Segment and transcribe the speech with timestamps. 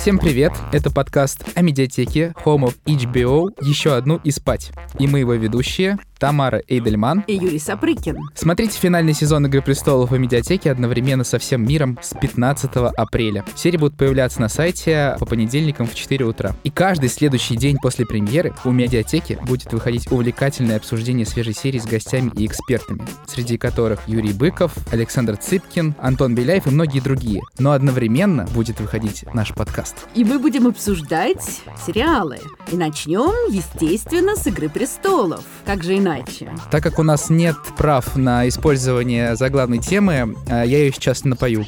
[0.00, 0.54] Всем привет!
[0.72, 4.72] Это подкаст о медиатеке Home of HBO, еще одну и спать.
[4.98, 8.18] И мы его ведущие Тамара Эйдельман и Юрий Сапрыкин.
[8.34, 13.42] Смотрите финальный сезон «Игры престолов» в медиатеке одновременно со всем миром с 15 апреля.
[13.56, 16.54] Серии будут появляться на сайте по понедельникам в 4 утра.
[16.62, 21.86] И каждый следующий день после премьеры у медиатеки будет выходить увлекательное обсуждение свежей серии с
[21.86, 27.40] гостями и экспертами, среди которых Юрий Быков, Александр Цыпкин, Антон Беляев и многие другие.
[27.58, 29.96] Но одновременно будет выходить наш подкаст.
[30.14, 32.40] И мы будем обсуждать сериалы.
[32.70, 35.44] И начнем, естественно, с «Игры престолов».
[35.64, 36.09] Как же иначе?
[36.10, 36.50] Иначе.
[36.70, 41.64] Так как у нас нет прав на использование заглавной темы, э, я ее сейчас напою.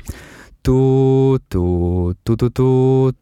[0.62, 3.14] Ту-ту, ту-ту-ту,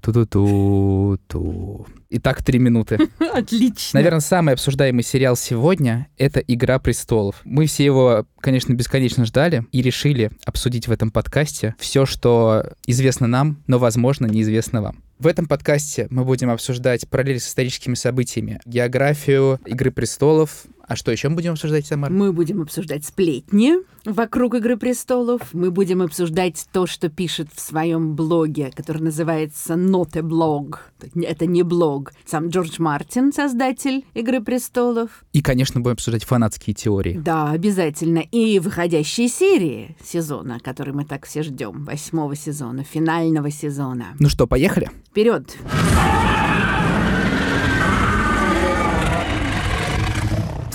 [0.00, 1.86] ту-ту-ту-ту.
[2.12, 2.98] Итак, три минуты.
[3.34, 3.98] Отлично.
[3.98, 7.42] Наверное, самый обсуждаемый сериал сегодня— это «Игра престолов».
[7.44, 13.26] Мы все его, конечно, бесконечно ждали и решили обсудить в этом подкасте все, что известно
[13.26, 15.04] нам, но, возможно, неизвестно вам.
[15.20, 21.12] В этом подкасте мы будем обсуждать параллели с историческими событиями, географию «Игры престолов», а что
[21.12, 22.12] еще мы будем обсуждать, Тамара?
[22.12, 23.74] Мы будем обсуждать сплетни
[24.04, 25.40] вокруг «Игры престолов».
[25.52, 30.78] Мы будем обсуждать то, что пишет в своем блоге, который называется «Not a blog».
[31.14, 32.10] Это не блог.
[32.26, 35.24] Сам Джордж Мартин, создатель «Игры престолов».
[35.32, 37.16] И, конечно, будем обсуждать фанатские теории.
[37.16, 38.18] Да, обязательно.
[38.18, 41.84] И выходящие серии сезона, который мы так все ждем.
[41.84, 44.16] Восьмого сезона, финального сезона.
[44.18, 44.90] Ну что, поехали?
[45.06, 45.56] Вперед!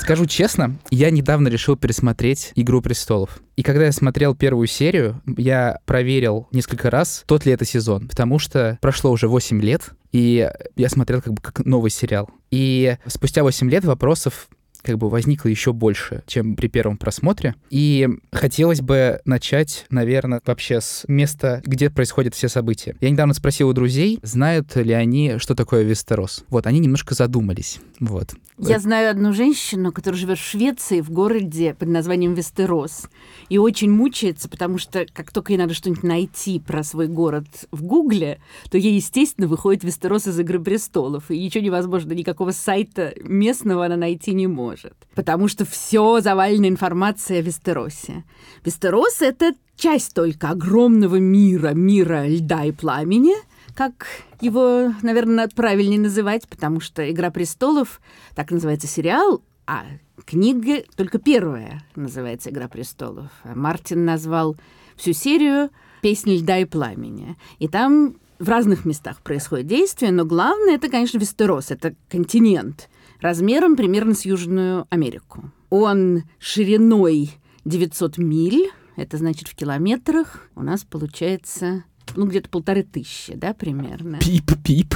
[0.06, 3.39] Скажу честно, я недавно решил пересмотреть «Игру престолов».
[3.56, 8.38] И когда я смотрел первую серию, я проверил несколько раз, тот ли это сезон, потому
[8.38, 12.30] что прошло уже 8 лет, и я смотрел как бы как новый сериал.
[12.52, 14.47] И спустя 8 лет вопросов
[14.86, 17.55] как бы возникло еще больше, чем при первом просмотре.
[17.72, 22.95] И хотелось бы начать, наверное, вообще с места, где происходят все события.
[23.02, 26.45] Я недавно спросил у друзей, знают ли они, что такое Вестерос.
[26.50, 27.80] Вот, они немножко задумались.
[28.00, 28.36] Вот.
[28.58, 33.09] Я знаю одну женщину, которая живет в Швеции, в городе под названием Вестерос.
[33.50, 37.84] И очень мучается, потому что как только ей надо что-нибудь найти про свой город в
[37.84, 41.31] Гугле, то ей, естественно, выходит Вестерос из «Игры престолов».
[41.31, 44.94] И ничего невозможно, никакого сайта местного она найти не может может.
[45.16, 48.24] Потому что все завалено информацией о Вестеросе.
[48.63, 53.35] Вестерос— это часть только огромного мира, мира льда и пламени,
[53.74, 54.06] как
[54.41, 58.02] его, наверное, правильнее называть, потому что «Игра престолов»,
[58.35, 59.85] так называется сериал, а
[60.25, 63.31] книга только первая называется «Игра престолов».
[63.44, 64.56] Мартин назвал
[64.96, 65.69] всю серию
[66.02, 67.35] «Песни льда и пламени».
[67.59, 72.90] И там в разных местах происходит действие, но главное это, конечно, Вестерос, это континент
[73.25, 75.52] размером примерно с Южную Америку.
[75.72, 77.31] Он шириной
[77.66, 81.84] 900 миль, это значит в километрах у нас получается
[82.16, 84.19] ну, где-то полторы тысячи, да, примерно.
[84.19, 84.94] Пип-пип.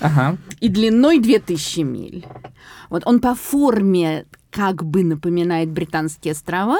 [0.00, 0.36] Ага.
[0.60, 2.26] И длиной 2000 миль.
[2.90, 6.78] Вот он по форме как бы напоминает британские острова,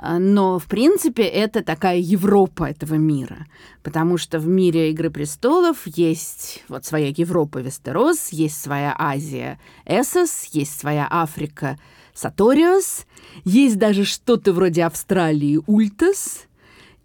[0.00, 3.46] но, в принципе, это такая Европа этого мира,
[3.82, 10.48] потому что в мире «Игры престолов» есть вот своя Европа Вестерос, есть своя Азия Эсос,
[10.52, 11.78] есть своя Африка
[12.12, 13.06] Саториос,
[13.44, 16.46] есть даже что-то вроде Австралии Ультас,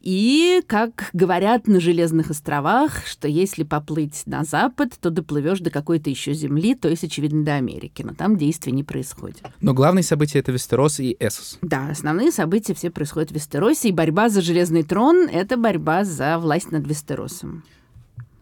[0.01, 6.09] и, как говорят на Железных островах, что если поплыть на запад, то доплывешь до какой-то
[6.09, 8.01] еще земли, то есть, очевидно, до Америки.
[8.01, 9.44] Но там действия не происходит.
[9.62, 11.59] Но главные события— это Вестерос и Эсос.
[11.62, 16.38] Да, основные события все происходят в Вестеросе, и борьба за Железный трон— это борьба за
[16.39, 17.63] власть над Вестеросом.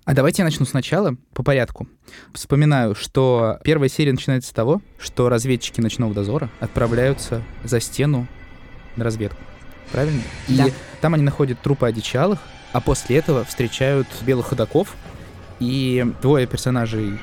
[0.05, 1.87] А давайте я начну сначала, по порядку.
[2.33, 8.27] Вспоминаю, что первая серия начинается с того, что разведчики ночного дозора отправляются за стену
[8.95, 9.48] на разведку
[9.91, 10.21] правильно?
[10.47, 10.67] Да.
[10.67, 12.39] И там они находят трупы одичалых,
[12.71, 14.95] а после этого встречают белых ходаков,
[15.59, 17.19] и двое персонажей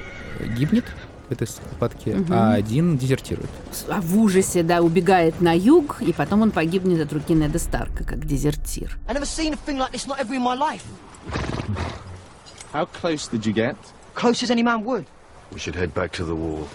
[0.56, 0.84] гибнет
[1.28, 2.32] в этой схватке, угу.
[2.32, 3.50] а один дезертирует.
[3.88, 8.04] А в ужасе, да, убегает на юг, и потом он погибнет от руки Неда Старка,
[8.04, 8.96] как дезертир.
[12.72, 13.76] How close did you get?
[14.14, 15.06] Close as any man would.
[15.50, 16.68] We should head back to the wall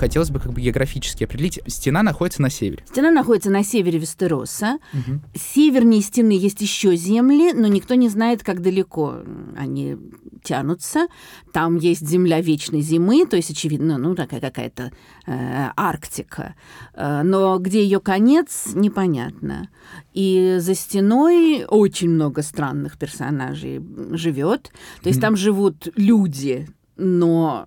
[0.00, 1.60] хотелось бы как бы географически определить.
[1.66, 2.82] Стена находится на севере.
[2.88, 4.78] Стена находится на севере Вестероса.
[4.94, 5.20] Угу.
[5.34, 9.18] Севернее стены есть еще земли, но никто не знает, как далеко
[9.56, 9.98] они
[10.42, 11.06] тянутся.
[11.52, 14.90] Там есть земля вечной зимы, то есть, очевидно, ну, такая какая-то
[15.26, 16.54] э, Арктика.
[16.94, 19.68] Э, но где ее конец, непонятно.
[20.14, 23.82] И за стеной очень много странных персонажей
[24.12, 24.72] живет.
[25.02, 25.22] То есть mm.
[25.22, 26.68] там живут люди,
[27.00, 27.66] но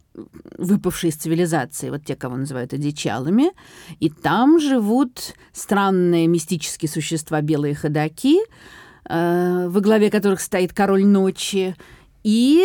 [0.57, 3.51] выпавшие из цивилизации, вот те, кого называют одичалами,
[3.99, 8.39] и там живут странные мистические существа белые ходаки,
[9.09, 11.75] э, во главе которых стоит король ночи,
[12.23, 12.63] и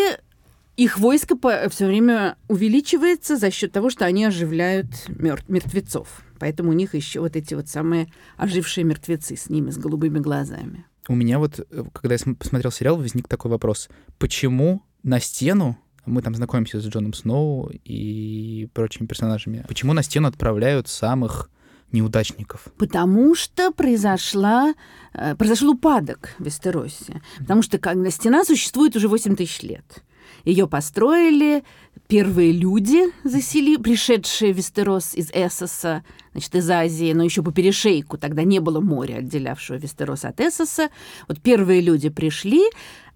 [0.77, 1.37] их войско
[1.71, 6.23] все время увеличивается за счет того, что они оживляют мертв мертвецов.
[6.39, 10.85] Поэтому у них еще вот эти вот самые ожившие мертвецы с ними, с голубыми глазами.
[11.09, 13.89] У меня вот, э, когда я посмотрел сериал, возник такой вопрос.
[14.19, 19.65] Почему на стену мы там знакомимся с Джоном Сноу и прочими персонажами.
[19.69, 21.51] Почему на стену отправляют самых
[21.93, 22.69] неудачников?
[22.79, 24.75] Потому что произошла,
[25.15, 27.23] э, произошел упадок в Вестеросе.
[27.39, 30.03] Потому что когда стена существует уже 8 тысяч лет.
[30.45, 31.65] Ее построили
[32.07, 38.17] первые люди, засели, пришедшие в Вестерос из Эссоса, значит, из Азии, но еще по перешейку,
[38.19, 40.89] тогда не было моря, отделявшего Вестерос от Эссоса.
[41.29, 42.63] Вот первые люди пришли,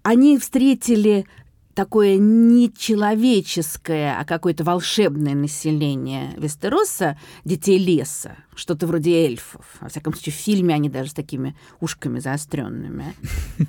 [0.03, 1.25] они встретили
[1.73, 9.65] такое не человеческое, а какое-то волшебное население Вестероса, детей леса, что-то вроде эльфов.
[9.79, 13.13] Во всяком случае, в фильме они даже с такими ушками заостренными.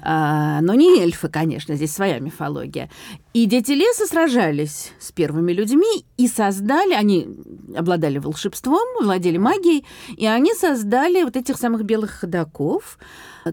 [0.07, 2.91] А, но не эльфы, конечно, здесь своя мифология.
[3.33, 7.29] И дети леса сражались с первыми людьми и создали, они
[7.75, 9.87] обладали волшебством, владели магией,
[10.17, 12.99] и они создали вот этих самых белых ходаков,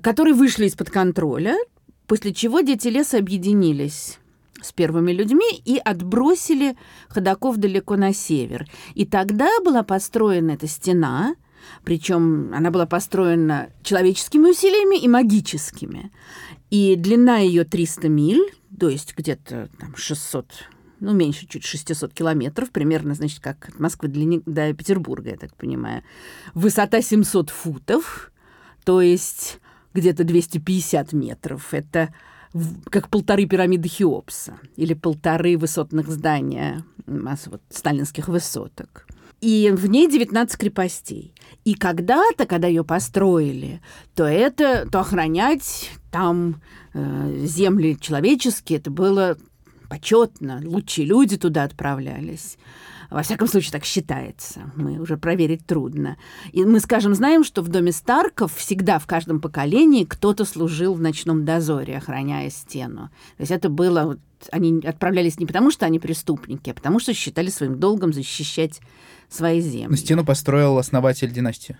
[0.01, 1.55] которые вышли из-под контроля,
[2.07, 4.19] после чего дети леса объединились
[4.61, 6.77] с первыми людьми и отбросили
[7.09, 8.67] ходаков далеко на север.
[8.93, 11.35] И тогда была построена эта стена,
[11.83, 16.11] причем она была построена человеческими усилиями и магическими.
[16.69, 20.69] И длина ее 300 миль, то есть где-то там 600
[21.01, 24.07] ну, меньше чуть 600 километров, примерно, значит, как от Москвы
[24.45, 26.03] до, Петербурга, я так понимаю.
[26.53, 28.31] Высота 700 футов,
[28.85, 29.59] то есть
[29.95, 31.73] где-то 250 метров.
[31.73, 32.13] Это
[32.89, 39.07] как полторы пирамиды Хеопса или полторы высотных здания вот, сталинских высоток.
[39.39, 41.33] И в ней 19 крепостей.
[41.65, 43.81] И когда-то, когда ее построили,
[44.15, 46.61] то это, то охранять там
[46.93, 49.37] э, земли человеческие, это было
[49.91, 50.61] почетно.
[50.63, 52.57] Лучшие люди туда отправлялись.
[53.09, 54.71] Во всяком случае, так считается.
[54.77, 56.15] Мы уже проверить трудно.
[56.53, 61.01] И мы, скажем, знаем, что в доме Старков всегда в каждом поколении кто-то служил в
[61.01, 63.09] ночном дозоре, охраняя стену.
[63.35, 64.03] То есть это было...
[64.03, 64.19] Вот,
[64.53, 68.79] они отправлялись не потому, что они преступники, а потому, что считали своим долгом защищать
[69.27, 69.87] свои земли.
[69.89, 71.75] Но стену построил основатель династии.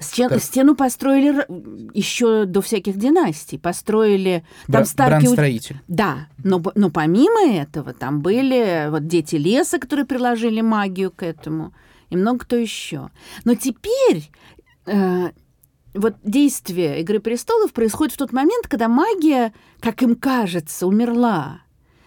[0.00, 0.42] Стен, как...
[0.42, 1.46] Стену построили
[1.94, 3.58] еще до всяких династий.
[3.58, 4.44] Построили...
[4.66, 5.80] Там Бра- строитель.
[5.88, 11.74] Да, но, но помимо этого там были вот дети леса, которые приложили магию к этому,
[12.10, 13.10] и много кто еще.
[13.44, 14.30] Но теперь
[14.86, 15.30] э,
[15.94, 21.60] вот действие «Игры престолов» происходит в тот момент, когда магия, как им кажется, умерла.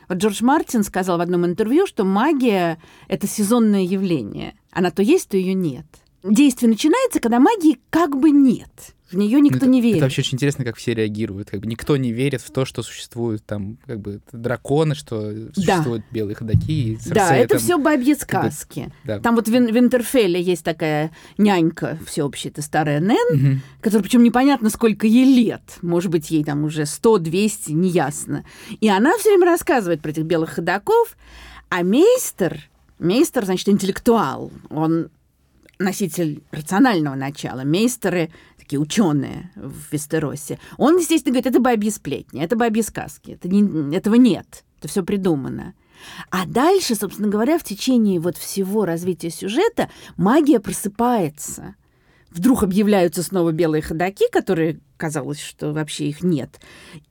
[0.07, 4.55] Вот Джордж Мартин сказал в одном интервью, что магия— это сезонное явление.
[4.71, 5.85] Она то есть, то ее нет
[6.33, 8.95] действие начинается, когда магии как бы нет.
[9.11, 9.97] В нее никто ну, это, не верит.
[9.97, 11.51] Это вообще очень интересно, как все реагируют.
[11.51, 16.01] Как бы никто не верит в то, что существуют там как бы драконы, что существуют
[16.01, 16.07] да.
[16.11, 16.97] белые ходаки.
[17.05, 18.81] да, это там, все бабьи сказки.
[18.81, 19.19] Как бы, да.
[19.19, 23.61] Там вот в Винтерфелле есть такая нянька всеобщая, это старая Нэн, угу.
[23.79, 25.77] которая причем непонятно, сколько ей лет.
[25.83, 28.43] Может быть, ей там уже 100-200, неясно.
[28.81, 31.15] И она все время рассказывает про этих белых ходаков,
[31.69, 32.59] а мейстер,
[32.97, 35.09] мейстер, значит, интеллектуал, он
[35.79, 42.55] носитель рационального начала, мейстеры, такие ученые в Вестеросе, он, естественно, говорит, это бабьи сплетни, это
[42.55, 45.73] бабьи сказки, это не, этого нет, это все придумано.
[46.29, 51.75] А дальше, собственно говоря, в течение вот всего развития сюжета магия просыпается.
[52.31, 56.59] Вдруг объявляются снова белые ходаки, которые казалось, что вообще их нет.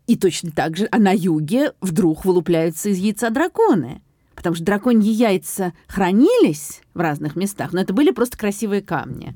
[0.06, 4.02] И точно так же, а на юге вдруг вылупляются из яйца драконы
[4.34, 9.34] потому что драконьи яйца хранились в разных местах, но это были просто красивые камни.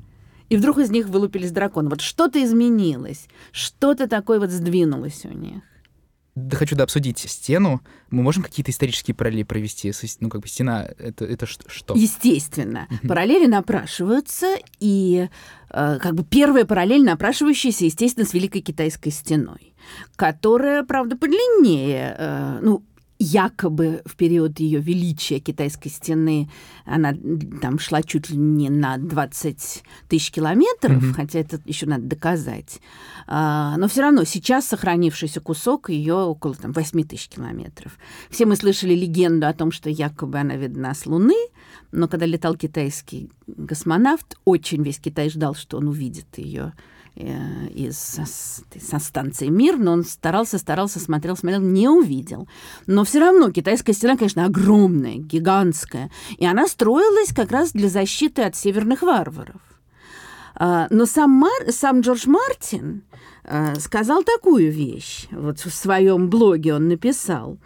[0.49, 1.89] И вдруг из них вылупились драконы.
[1.89, 5.61] Вот что-то изменилось, что-то такое вот сдвинулось у них.
[6.35, 7.81] Да хочу да обсудить стену.
[8.11, 9.91] Мы можем какие-то исторические параллели провести?
[10.19, 11.95] Ну, как бы стена— это, это что?
[11.95, 12.87] Естественно.
[13.07, 15.27] Параллели напрашиваются, и
[15.69, 19.73] э, как бы первая параллель напрашивающаяся, естественно, с Великой Китайской стеной,
[20.15, 22.15] которая, правда, подлиннее.
[22.17, 22.83] Э, ну,
[23.19, 26.49] якобы в период ее величия китайской стены
[26.85, 27.13] она
[27.61, 31.13] там шла чуть ли не на 20 тысяч километров, mm-hmm.
[31.13, 32.79] хотя это еще надо доказать.
[33.27, 37.97] А, но все равно сейчас сохранившийся кусок ее около там, 8 тысяч километров.
[38.29, 41.35] Все мы слышали легенду о том, что якобы она видна с Луны,
[41.91, 43.29] но когда летал китайский
[43.67, 46.73] космонавт, очень весь Китай ждал, что он увидит ее
[47.15, 52.47] из, со станции «Мир», но он старался, старался, смотрел, смотрел, не увидел.
[52.87, 58.43] Но все равно китайская стена, конечно, огромная, гигантская, и она строилась как раз для защиты
[58.43, 59.61] от северных варваров.
[60.55, 63.03] А, но сам, Мар, сам Джордж Мартин
[63.43, 65.27] э, сказал такую вещь.
[65.31, 67.57] Вот в своем блоге он написал.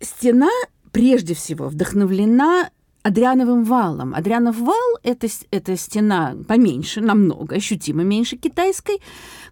[0.00, 0.50] Стена
[0.92, 2.70] прежде всего вдохновлена
[3.06, 4.14] Адриановым валом.
[4.16, 9.00] Адрианов вал это,— это стена поменьше, намного, ощутимо меньше китайской,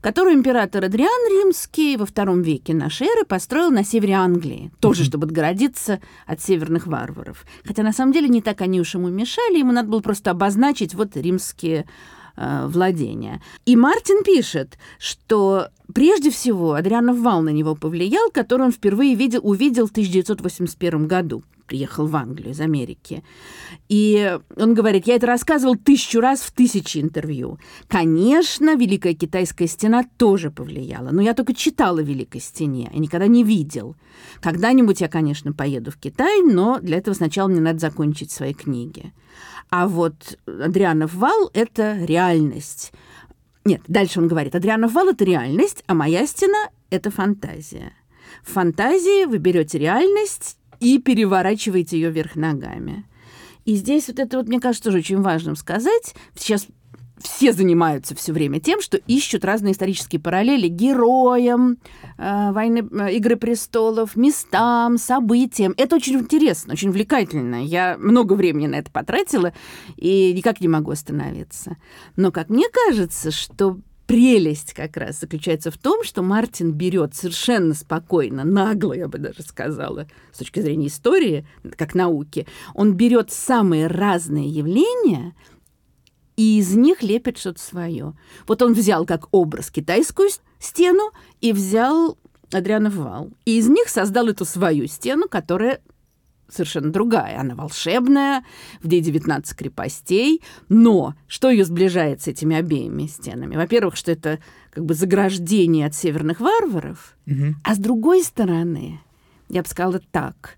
[0.01, 5.29] которую император Адриан Римский во втором веке нашей эры построил на севере Англии, тоже чтобы
[5.29, 7.45] отгородиться от северных варваров.
[7.65, 10.95] Хотя на самом деле не так они уж ему мешали, ему надо было просто обозначить
[10.95, 11.87] вот римские
[12.37, 13.41] э, владения.
[13.67, 19.43] И Мартин пишет, что прежде всего Адрианов вал на него повлиял, который он впервые видел,
[19.45, 23.23] увидел в 1981 году приехал в Англию из Америки.
[23.89, 27.59] И он говорит, я это рассказывал тысячу раз в тысячи интервью.
[27.89, 33.27] Конечно, Великая Китайская стена тоже повлияла, но я только читала о Великой стене и никогда
[33.27, 33.97] не видел.
[34.41, 39.13] Когда-нибудь я, конечно, поеду в Китай, но для этого сначала мне надо закончить свои книги.
[39.71, 42.93] А вот Адрианов вал— это реальность.
[43.65, 47.93] Нет, дальше он говорит, Адрианов вал— это реальность, а моя стена— это фантазия.
[48.43, 53.07] В фантазии вы берете реальность и переворачиваете ее вверх ногами.
[53.65, 56.15] И здесь вот это вот, мне кажется, тоже очень важным сказать.
[56.37, 56.67] Сейчас
[57.17, 61.79] все занимаются все время тем, что ищут разные исторические параллели героям
[62.19, 65.73] э, войны, э, Игры престолов, местам, событиям.
[65.79, 67.65] Это очень интересно, очень увлекательно.
[67.65, 69.55] Я много времени на это потратила
[69.97, 71.79] и никак не могу остановиться.
[72.17, 77.75] Но, как мне кажется, что прелесть как раз заключается в том, что Мартин берет совершенно
[77.75, 81.47] спокойно, нагло, я бы даже сказала, с точки зрения истории,
[81.77, 85.35] как науки, он берет самые разные явления
[86.37, 88.15] и из них лепит что-то свое.
[88.47, 92.19] Вот он взял как образ китайскую стену и взял
[92.53, 93.31] Адрианов вал.
[93.45, 95.81] И из них создал эту свою стену, которая
[96.49, 97.41] совершенно другая.
[97.41, 98.45] Она волшебная,
[98.83, 100.43] в ней 19 крепостей.
[100.69, 103.57] Но что ее сближает с этими обеими стенами?
[103.57, 104.39] Во-первых, что это
[104.71, 107.17] как бы заграждение от северных варваров.
[107.27, 107.57] Угу.
[107.63, 109.01] А с другой стороны,
[109.49, 110.57] я бы сказала так,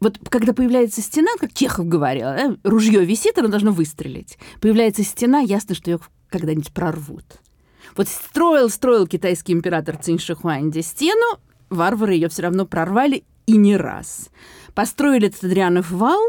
[0.00, 4.38] вот когда появляется стена, как Чехов говорил, э, ружье висит, оно должно выстрелить.
[4.60, 7.24] Появляется стена, ясно, что ее когда-нибудь прорвут.
[7.96, 13.76] Вот строил, строил китайский император Цинь Шихуанди стену, варвары ее все равно прорвали и не
[13.76, 14.30] раз.
[14.74, 16.20] Построили этот Адрианов вал,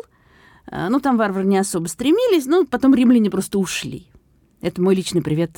[0.71, 4.07] э, ну, там варвары не особо стремились, но потом римляне просто ушли.
[4.61, 5.51] Это мой личный привет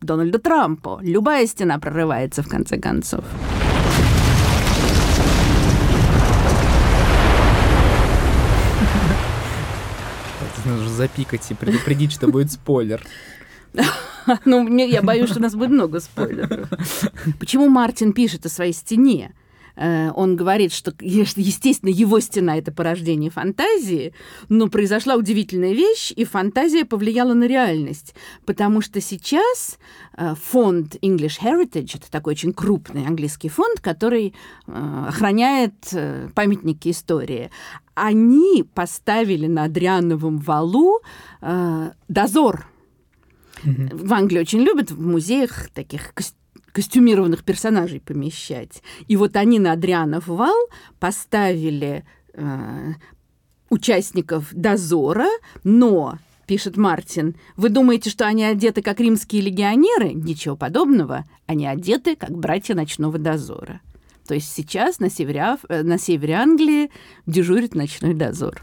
[0.00, 0.98] Дональду Трампу.
[1.02, 3.24] Любая стена прорывается, в конце концов.
[10.64, 13.02] Нужно запикать и предупредить, что будет спойлер.
[14.44, 16.68] Ну, я боюсь, что у нас будет много спойлеров.
[17.40, 19.32] Почему Мартин пишет о своей стене?
[19.80, 24.12] Э, он говорит, что, естественно, его стена— это порождение фантазии,
[24.48, 29.78] но произошла удивительная вещь, и фантазия повлияла на реальность, потому что сейчас
[30.16, 34.34] э, фонд English Heritage, это такой очень крупный английский фонд, который
[34.66, 35.74] э, охраняет
[36.34, 37.50] памятники истории,
[37.94, 41.00] они поставили на Адриановом валу
[42.08, 42.66] дозор.
[43.62, 46.14] В Англии очень любят в музеях таких
[46.72, 48.82] костюмированных персонажей помещать.
[49.08, 50.56] И вот они на Адрианов вал
[50.98, 52.92] поставили э,
[53.68, 55.28] участников дозора,
[55.64, 60.12] но пишет Мартин, вы думаете, что они одеты как римские легионеры?
[60.12, 61.24] Ничего подобного.
[61.46, 63.80] Они одеты как братья ночного дозора.
[64.26, 66.90] То есть сейчас на севере, э, на севере Англии
[67.26, 68.60] дежурит ночной дозор.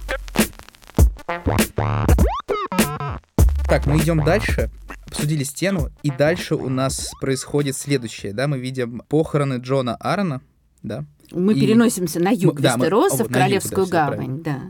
[3.68, 4.70] Так, мы идем дальше
[5.08, 10.42] обсудили стену, и дальше у нас происходит следующее, да, мы видим похороны Джона Аарона,
[10.84, 11.06] да.
[11.32, 11.60] Мы и...
[11.60, 14.62] переносимся на юг мы, Вестероса, да, мы, в Королевскую юг, да, гавань, да.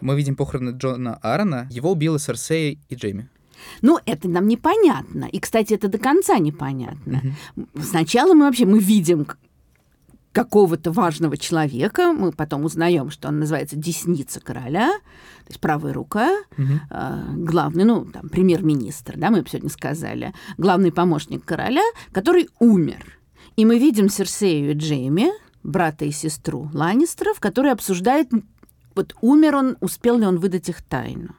[0.00, 3.28] Мы видим похороны Джона Аарона, его убила Серсея и Джейми.
[3.82, 5.24] Ну, это нам непонятно.
[5.24, 7.34] И, кстати, это до конца непонятно.
[7.56, 7.82] Угу.
[7.82, 9.26] Сначала мы вообще мы видим
[10.36, 12.12] какого-то важного человека.
[12.12, 16.74] Мы потом узнаем, что он называется десница короля, то есть правая рука, угу.
[16.90, 21.80] э, главный, ну, там, премьер-министр, да, мы сегодня сказали, главный помощник короля,
[22.12, 23.18] который умер.
[23.56, 25.30] И мы видим Серсею и Джейми,
[25.62, 28.28] брата и сестру Ланнистеров, которые обсуждают,
[28.94, 31.34] вот умер он, успел ли он выдать их тайну.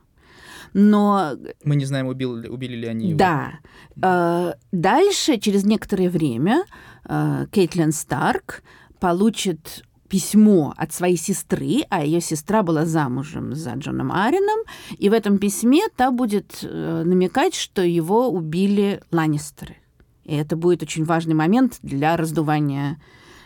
[0.73, 1.33] Но...
[1.63, 3.19] Мы не знаем, убили, убили ли они его.
[3.19, 3.59] Да.
[4.01, 6.63] Э, дальше, через некоторое время,
[7.05, 8.63] э, Кейтлин Старк
[8.99, 14.59] получит письмо от своей сестры, а ее сестра была замужем за Джоном Арином,
[14.97, 19.77] и в этом письме та будет э, намекать, что его убили Ланнистеры.
[20.23, 23.01] И это будет очень важный момент для раздувания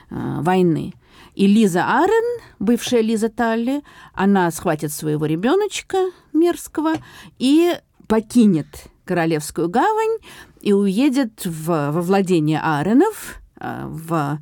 [0.10, 0.93] э, войны.
[1.36, 3.81] И Лиза Арен, бывшая Лиза Талли,
[4.13, 6.96] она схватит своего ребеночка мерзкого
[7.39, 7.75] и
[8.08, 10.17] покинет Королевскую гавань
[10.62, 14.39] и уедет в, во владение Аренов, э, в...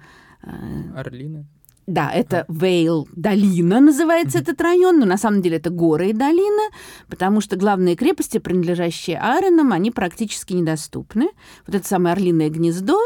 [0.49, 1.45] Э, Орлины.
[1.89, 4.41] Да, это Вейл долина называется mm-hmm.
[4.41, 6.69] этот район, но на самом деле это горы и долина,
[7.07, 11.29] потому что главные крепости, принадлежащие Ааренам, они практически недоступны.
[11.65, 12.99] Вот это самое Орлиное гнездо,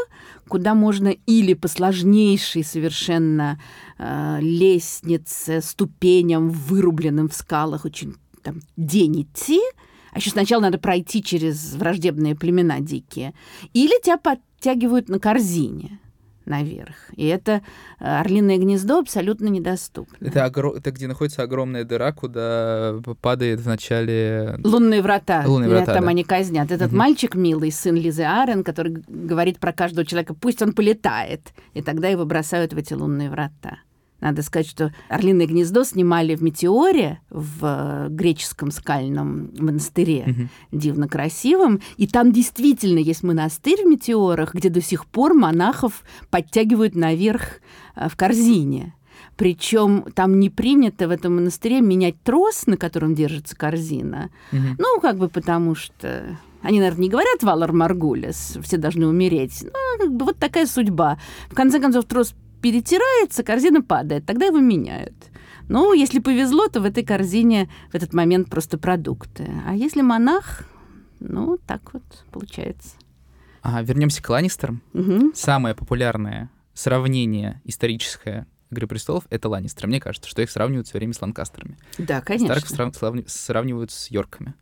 [0.48, 3.58] куда можно или по сложнейшей совершенно
[3.98, 9.62] э, лестнице, ступеням, вырубленным в скалах, очень там день идти,
[10.12, 13.32] а еще сначала надо пройти через враждебные племена дикие,
[13.72, 16.00] или тебя подтягивают на корзине
[16.46, 16.94] наверх.
[17.16, 17.62] И это
[18.00, 20.26] э, орлиное гнездо абсолютно недоступно.
[20.26, 20.74] Это, огр...
[20.76, 24.58] это где находится огромная дыра, куда падает в начале...
[24.64, 25.44] Лунные врата.
[25.46, 26.10] Лунные врата, Там да.
[26.10, 26.70] они казнят.
[26.70, 26.96] Этот угу.
[26.96, 31.52] мальчик милый, сын Лизы Арен, который говорит про каждого человека, пусть он полетает.
[31.74, 33.78] И тогда его бросают в эти лунные врата.
[34.24, 40.48] Надо сказать, что «Орлиное гнездо» снимали в «Метеоре» в э, греческом скальном монастыре, угу.
[40.72, 41.82] дивно красивом.
[41.98, 47.60] И там действительно есть монастырь в «Метеорах», где до сих пор монахов подтягивают наверх
[47.96, 48.94] э, в корзине.
[49.36, 54.30] Причем там не принято в этом монастыре менять трос, на котором держится корзина.
[54.52, 54.62] Угу.
[54.78, 59.66] Ну, как бы потому что они, наверное, не говорят «Валар Маргулес», все должны умереть.
[59.98, 61.18] Ну, вот такая судьба.
[61.50, 65.12] В конце концов, трос перетирается, корзина падает, тогда его меняют.
[65.68, 69.46] Ну, если повезло, то в этой корзине в этот момент просто продукты.
[69.66, 70.64] А если монах,
[71.20, 72.02] ну, так вот
[72.32, 72.96] получается.
[73.60, 74.80] А, вернемся к Ланнистерам.
[74.94, 75.32] Угу.
[75.34, 79.88] Самое популярное сравнение историческое «Игры престолов»— это Ланнистеры.
[79.88, 81.76] Мне кажется, что их сравнивают все время с Ланкастерами.
[81.98, 82.58] Да, конечно.
[82.58, 83.30] Старк срав...
[83.30, 84.54] сравнивают с Йорками.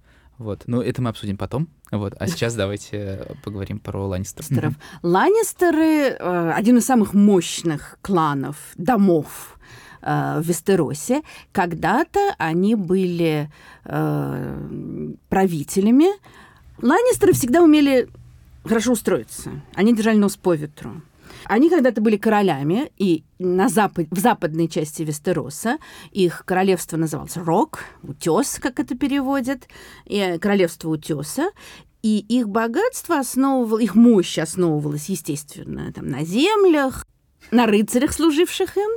[0.42, 0.64] Вот.
[0.66, 1.68] Ну, это мы обсудим потом.
[1.90, 2.14] Вот.
[2.18, 4.74] А сейчас давайте поговорим про Ланнистеров.
[5.02, 9.58] Ланнистеры э,— один из самых мощных кланов, домов
[10.02, 11.22] э, в Вестеросе.
[11.52, 13.50] Когда-то они были
[13.84, 16.08] э, правителями.
[16.82, 18.08] Ланнистеры всегда умели
[18.64, 19.50] хорошо устроиться.
[19.74, 21.02] Они держали нос по ветру.
[21.46, 25.78] Они когда-то были королями, и на запад, в западной части Вестероса
[26.10, 29.68] их королевство называлось Рок, Утес, как это переводят,
[30.06, 31.50] и королевство Утеса.
[32.02, 37.06] И их богатство основывалось, их мощь основывалась, естественно, там, на землях,
[37.52, 38.90] на рыцарях, служивших им.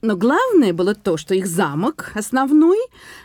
[0.00, 2.78] Но главное было то, что их замок основной,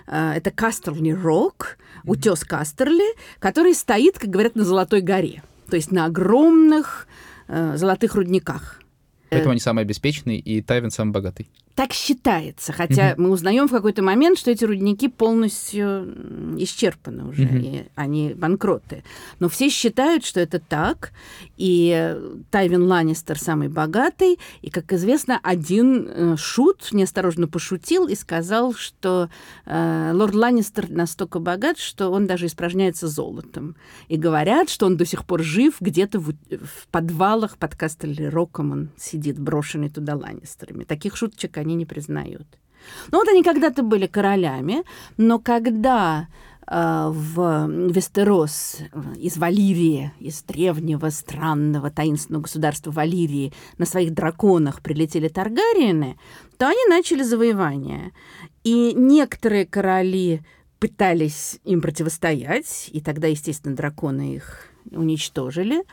[0.08, 5.44] э, это Кастерли Рок, утес Кастерли, который стоит, как говорят, на Золотой горе.
[5.70, 7.08] То есть на огромных
[7.48, 8.82] э, золотых рудниках.
[9.30, 11.50] Поэтому они самые обеспеченные, и Тайвин самый богатый.
[11.76, 13.24] Так считается, хотя угу.
[13.24, 17.56] мы узнаем в какой-то момент, что эти рудники полностью исчерпаны уже, угу.
[17.58, 19.04] и они банкроты.
[19.40, 21.12] Но все считают, что это так,
[21.58, 22.16] и
[22.52, 29.30] Тайвин Ланнистер самый богатый, и, как известно, один э, шут неосторожно пошутил и сказал, что
[29.66, 33.76] э, лорд Ланнистер настолько богат, что он даже испражняется золотом.
[34.10, 38.90] И говорят, что он до сих пор жив где-то в, в подвалах под Кастель-Роком, он
[38.96, 40.84] сидит брошенный туда Ланнистерами.
[40.84, 42.48] Таких шуточек они не признают.
[43.12, 44.84] Ну вот они когда-то были королями,
[45.18, 46.28] но когда
[46.68, 48.78] э, в Вестерос
[49.18, 56.18] из Валирии, из древнего, странного, таинственного государства Валирии на своих драконах прилетели Таргариены,
[56.58, 58.12] то они начали завоевание.
[58.64, 60.42] И некоторые короли
[60.80, 65.84] пытались им противостоять, и тогда, естественно, драконы их уничтожили.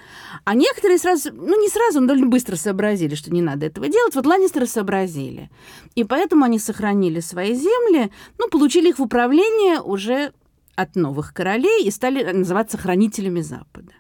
[0.45, 4.15] А некоторые сразу, ну не сразу, но довольно быстро сообразили, что не надо этого делать.
[4.15, 5.51] Вот Ланнистеры сообразили.
[5.95, 10.33] И поэтому они сохранили свои земли, ну, получили их в управление уже
[10.77, 13.93] от новых королей и стали называться хранителями Запада.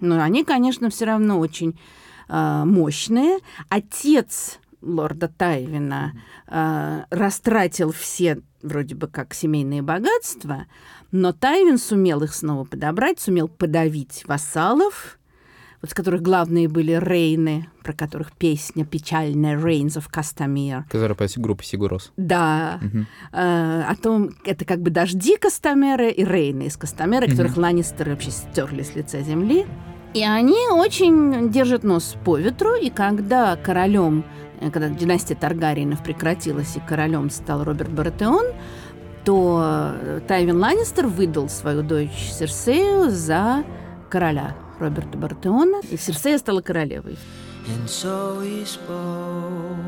[0.00, 1.78] Но они, конечно, все равно очень
[2.28, 3.38] э, мощные.
[3.68, 6.12] Отец лорда Тайвина
[6.46, 10.66] э, растратил все вроде бы как семейные богатства,
[11.12, 15.18] но Тайвин сумел их снова подобрать, сумел подавить вассалов,
[15.80, 20.84] вот с которых главные были Рейны, про которых песня печальная «Reigns of Castamere».
[20.90, 22.10] Которая по группе Сигурос.
[22.16, 22.80] Да.
[22.82, 23.04] Угу.
[23.32, 27.32] Э, о том, это как бы дожди Кастамеры и Рейны из Кастамеры, угу.
[27.32, 29.66] которых Ланнистеры вообще стерли с лица земли.
[30.14, 34.24] И они очень держат нос по ветру, и когда королем
[34.60, 38.46] когда династия Таргариенов прекратилась и королем стал Роберт Баратеон,
[39.24, 43.64] то э, Тайвин Ланнистер выдал свою дочь Серсею за
[44.10, 47.16] короля Роберта Баратеона, и Серсея стала королевой.
[47.66, 49.78] And so he spoke,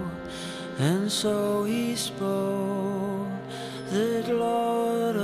[0.79, 3.29] and so he spoke,
[3.91, 5.17] that Lord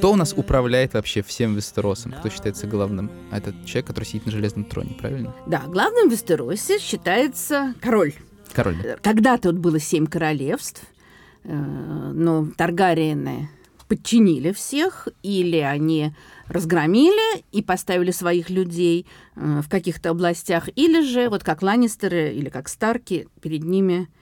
[0.00, 2.12] кто у нас управляет вообще всем Вестеросом?
[2.12, 3.10] Кто считается главным?
[3.30, 5.34] А это человек, который сидит на железном троне, правильно?
[5.46, 8.14] Да, главным в Вестеросе считается король.
[8.54, 8.76] Король.
[8.82, 8.96] Да.
[9.02, 10.84] Когда-то вот было семь королевств,
[11.44, 13.50] э, но Таргариены
[13.88, 16.14] подчинили всех, или они
[16.46, 19.04] разгромили и поставили своих людей
[19.36, 24.19] э, в каких-то областях, или же, вот как Ланнистеры или как Старки, перед ними э,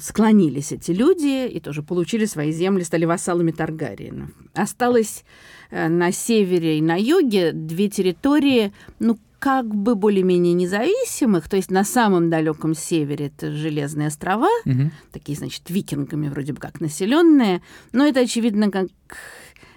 [0.00, 4.30] склонились эти люди и тоже получили свои земли, стали вассалами Таргариенов.
[4.54, 5.24] Осталось
[5.70, 11.70] э, на севере и на юге две территории, ну, как бы более-менее независимых, то есть
[11.70, 14.90] на самом далеком севере это Железные острова, угу.
[15.12, 17.60] такие, значит, викингами вроде бы как населенные,
[17.92, 18.86] но это, очевидно, как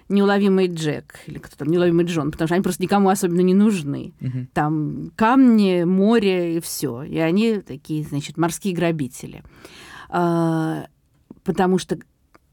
[0.10, 4.14] неуловимый Джек или кто там, неуловимый Джон, потому что они просто никому особенно не нужны.
[4.22, 4.48] Угу.
[4.54, 7.04] Там камни, море и все.
[7.04, 9.44] И они такие, значит, морские грабители.
[10.10, 10.88] А,
[11.44, 11.98] потому что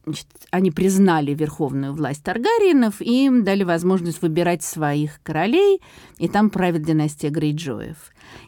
[0.05, 5.81] значит, они признали верховную власть Таргариенов и им дали возможность выбирать своих королей,
[6.19, 7.97] и там правит династия Грейджоев.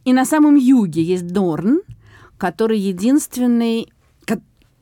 [0.04, 1.82] И на самом юге есть Дорн,
[2.38, 3.88] который единственный...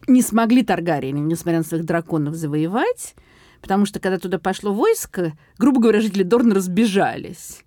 [0.08, 3.14] Не смогли Таргариены, несмотря на своих драконов, завоевать,
[3.62, 7.62] потому что когда туда пошло войско, грубо говоря, жители Дорна разбежались.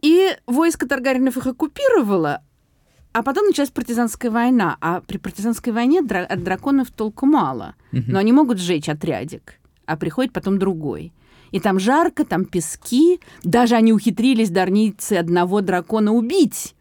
[0.00, 2.42] И войско Таргаринов их оккупировало,
[3.12, 4.78] а потом началась партизанская война.
[4.80, 7.74] А при партизанской войне дра- от драконов толку мало.
[7.92, 8.04] Угу.
[8.08, 11.12] Но они могут сжечь отрядик, а приходит потом другой.
[11.50, 13.20] И там жарко, там пески.
[13.42, 16.74] Даже они ухитрились, дарницы, одного дракона убить.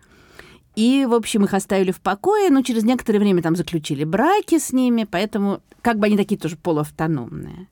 [0.75, 4.71] И, в общем, их оставили в покое, но через некоторое время там заключили браки с
[4.71, 7.67] ними, поэтому как бы они такие тоже полуавтономные.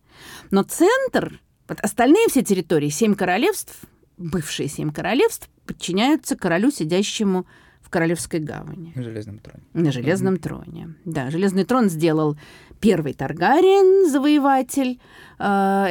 [0.51, 3.75] Но центр, вот остальные все территории, семь королевств,
[4.17, 7.45] бывшие семь королевств, подчиняются королю, сидящему
[7.81, 8.91] в Королевской гавани.
[8.95, 9.63] На железном троне.
[9.73, 10.39] На железном mm-hmm.
[10.39, 10.95] троне.
[11.05, 12.37] Да, железный трон сделал
[12.79, 14.99] первый Таргариен, завоеватель,
[15.39, 15.43] э,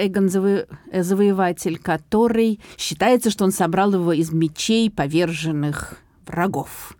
[0.06, 0.66] Эгон заво...
[0.92, 6.96] Э, завоеватель, который считается, что он собрал его из мечей поверженных врагов.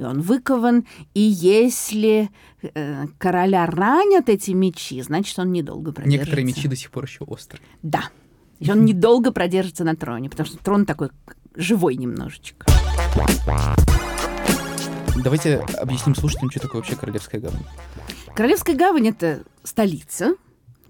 [0.00, 2.30] И он выкован, и если
[2.62, 6.20] э, короля ранят эти мечи, значит, он недолго продержится.
[6.20, 7.62] Некоторые мечи до сих пор еще острые.
[7.82, 8.04] Да.
[8.60, 11.10] И он недолго продержится на троне, потому что трон такой
[11.54, 12.64] живой немножечко.
[15.22, 17.64] Давайте объясним слушателям, что такое вообще Королевская гавань.
[18.34, 20.32] Королевская гавань— это столица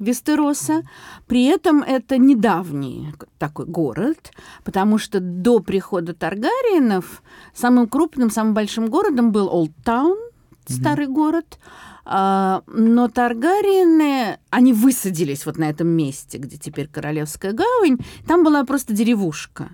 [0.00, 0.82] Вестероса.
[1.26, 4.32] При этом это недавний такой город,
[4.64, 7.22] потому что до прихода Таргариенов
[7.54, 10.18] самым крупным, самым большим городом был Олдтаун,
[10.66, 11.12] старый mm-hmm.
[11.12, 11.58] город.
[12.04, 17.98] А, но Таргариены, они высадились вот на этом месте, где теперь Королевская гавань.
[18.26, 19.70] Там была просто деревушка.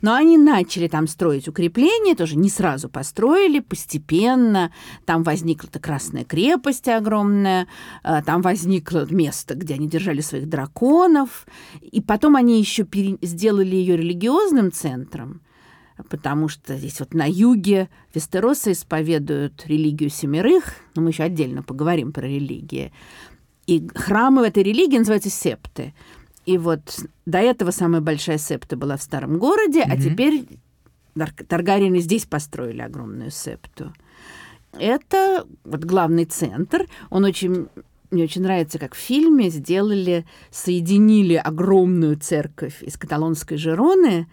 [0.00, 4.72] Но они начали там строить укрепления, тоже не сразу построили, постепенно.
[5.04, 7.66] Там возникла эта Красная крепость огромная,
[8.02, 11.46] э, там возникло место, где они держали своих драконов.
[11.80, 12.86] И потом они еще
[13.22, 15.40] сделали ее религиозным центром,
[16.10, 22.12] потому что здесь вот на юге Вестероса исповедуют религию семерых, но мы еще отдельно поговорим
[22.12, 22.92] про религии.
[23.66, 25.94] И храмы в этой религии называются септы.
[26.46, 29.92] И вот до этого самая большая септа была в старом городе, mm-hmm.
[29.92, 30.46] а теперь
[31.48, 33.92] Таргариены здесь построили огромную септу.
[34.72, 36.86] Это вот главный центр.
[37.10, 37.68] Он очень
[38.10, 44.28] мне очень нравится, как в фильме сделали, соединили огромную церковь из каталонской Жероны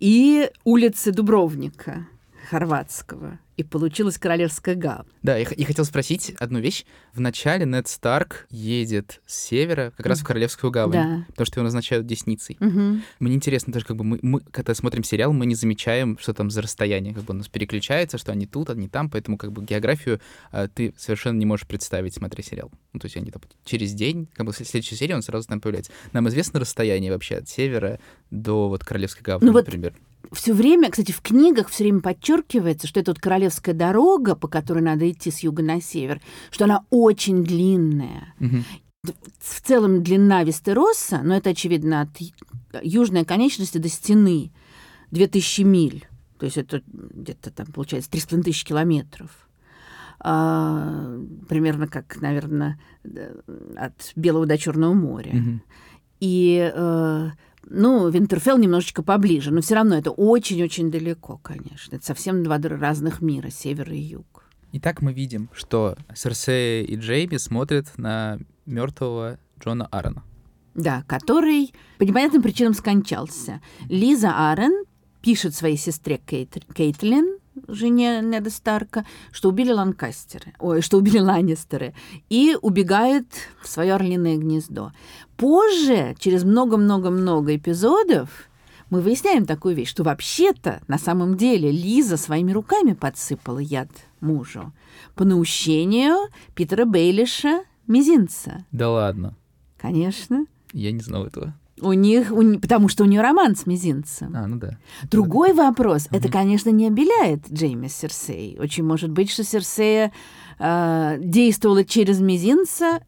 [0.00, 2.06] и улицы Дубровника
[2.52, 5.06] хорватского и получилась Королевская гавань.
[5.22, 6.84] Да, и, и хотел спросить одну вещь.
[7.14, 11.24] Вначале Нед Старк едет с севера как раз в Королевскую гавань, да.
[11.28, 12.58] потому что его назначают десницей.
[12.60, 13.00] Угу.
[13.20, 16.50] Мне интересно даже, как бы мы, мы, когда смотрим сериал, мы не замечаем, что там
[16.50, 19.64] за расстояние, как бы у нас переключается, что они тут, они там, поэтому как бы
[19.64, 22.70] географию а, ты совершенно не можешь представить, смотря сериал.
[22.92, 25.62] Ну, то есть они там через день, как бы в следующей серии он сразу там
[25.62, 25.92] появляется.
[26.12, 27.98] Нам известно расстояние вообще от севера
[28.30, 29.94] до вот Королевской гавани, ну, например.
[30.32, 34.80] Все время, кстати, в книгах все время подчеркивается, что это вот королевская дорога, по которой
[34.82, 38.34] надо идти с юга на север, что она очень длинная.
[38.40, 39.12] Угу.
[39.40, 42.10] В целом длина Вестероса, но это, очевидно, от
[42.82, 44.52] южной конечности до стены
[45.10, 46.08] 2000 миль.
[46.38, 49.30] То есть это где-то там, получается, 3,5 тысячи километров.
[50.18, 51.18] А,
[51.48, 52.78] примерно как, наверное,
[53.76, 55.32] от Белого до Черного моря.
[55.34, 55.60] Угу.
[56.20, 57.30] И э,
[57.68, 61.96] ну, Винтерфелл немножечко поближе, но все равно это очень-очень далеко, конечно.
[61.96, 64.44] Это совсем два разных мира, север и юг.
[64.72, 70.22] Итак, мы видим, что Серсея и Джейми смотрят на мертвого Джона Аарона.
[70.74, 73.60] Да, который по непонятным причинам скончался.
[73.88, 74.84] Лиза Аарон
[75.20, 81.94] пишет своей сестре Кейт, Кейтлин, жене Неда Старка, что убили Ланкастеры, ой, что убили Ланнистеры,
[82.28, 83.26] и убегает
[83.62, 84.92] в свое орлиное гнездо.
[85.36, 88.28] Позже, через много-много-много эпизодов,
[88.90, 93.88] мы выясняем такую вещь, что вообще-то на самом деле Лиза своими руками подсыпала яд
[94.20, 94.72] мужу
[95.14, 98.66] по наущению Питера Бейлиша Мизинца.
[98.70, 99.34] Да ладно.
[99.78, 100.46] Конечно.
[100.72, 101.54] Я не знал этого.
[101.82, 104.32] У них, у, потому что у нее роман с мизинцем.
[104.36, 104.78] А, ну да.
[105.10, 106.06] Другой вопрос.
[106.12, 108.56] Это, конечно, не обеляет Джейми Серсей.
[108.60, 110.12] Очень может быть, что Серсея
[110.58, 113.00] э, действовала через мизинца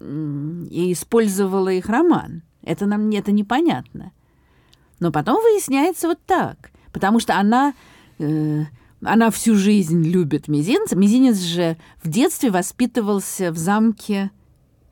[0.00, 2.42] и использовала их роман.
[2.62, 4.12] Это нам это непонятно.
[5.00, 6.70] Но потом выясняется вот так.
[6.92, 7.72] Потому что она...
[8.18, 8.64] Э,
[9.00, 10.96] она всю жизнь любит мизинца.
[10.96, 14.32] Мизинец же в детстве воспитывался в замке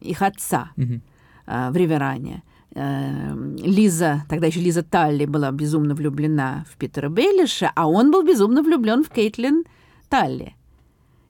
[0.01, 1.03] их отца Мгм.
[1.47, 2.43] э, в Риверане.
[2.79, 8.23] Э, Лиза, тогда еще Лиза Талли была безумно влюблена в Питера Бейлиша, а он был
[8.23, 9.65] безумно влюблен в Кейтлин
[10.11, 10.55] Талли.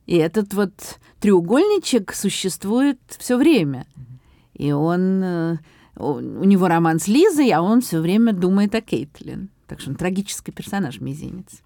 [0.06, 0.72] И этот вот
[1.20, 3.86] треугольничек существует все время.
[4.54, 5.58] И он, э,
[5.96, 9.48] у него роман с Лизой, а он все время думает о Кейтлин.
[9.68, 11.62] Так что он трагический персонаж, мизинец.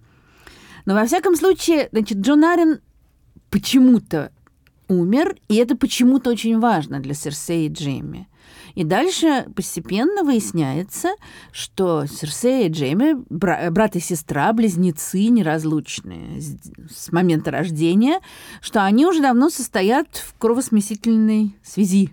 [0.84, 2.80] Но во всяком случае, значит, Джон Арен
[3.48, 4.30] почему-то
[4.88, 8.28] умер, и это почему-то очень важно для Серсеи и Джейми.
[8.74, 11.10] И дальше постепенно выясняется,
[11.52, 16.56] что Серсея и Джейми, бра- брат и сестра, близнецы неразлучные с,
[16.90, 18.20] с момента рождения,
[18.60, 22.12] что они уже давно состоят в кровосмесительной связи.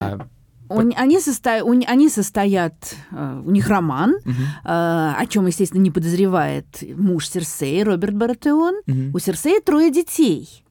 [0.00, 0.26] А,
[0.68, 2.74] они, состо- у- они состоят,
[3.12, 8.74] э, у них роман, мгм, э, о чем, естественно, не подозревает муж Серсеи, Роберт Баратеон.
[8.86, 9.14] мгм.
[9.14, 10.64] У Серсеи трое детей.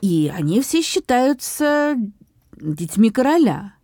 [0.00, 1.96] И они все считаются
[2.60, 3.74] детьми короля.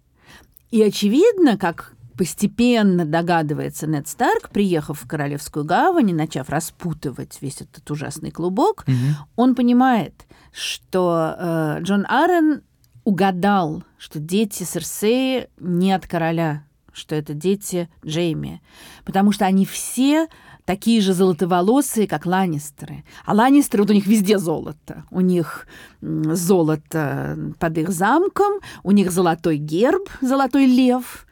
[0.73, 7.61] И очевидно, как постепенно догадывается Нед Старк, приехав в Королевскую гавань и начав распутывать весь
[7.61, 8.97] этот ужасный клубок, Мгм.
[9.37, 10.15] он понимает,
[10.53, 12.63] что э, Джон Аррен
[13.05, 18.63] угадал, что дети Серсеи не от короля, что это дети Джейми,
[19.05, 20.29] потому что они все
[20.65, 23.05] такие же золотоволосые, как Ланнистеры.
[23.25, 25.05] А Ланнистеры, вот у них везде золото.
[25.11, 25.67] У них
[26.01, 31.27] золото под их замком, у них золотой герб, золотой лев,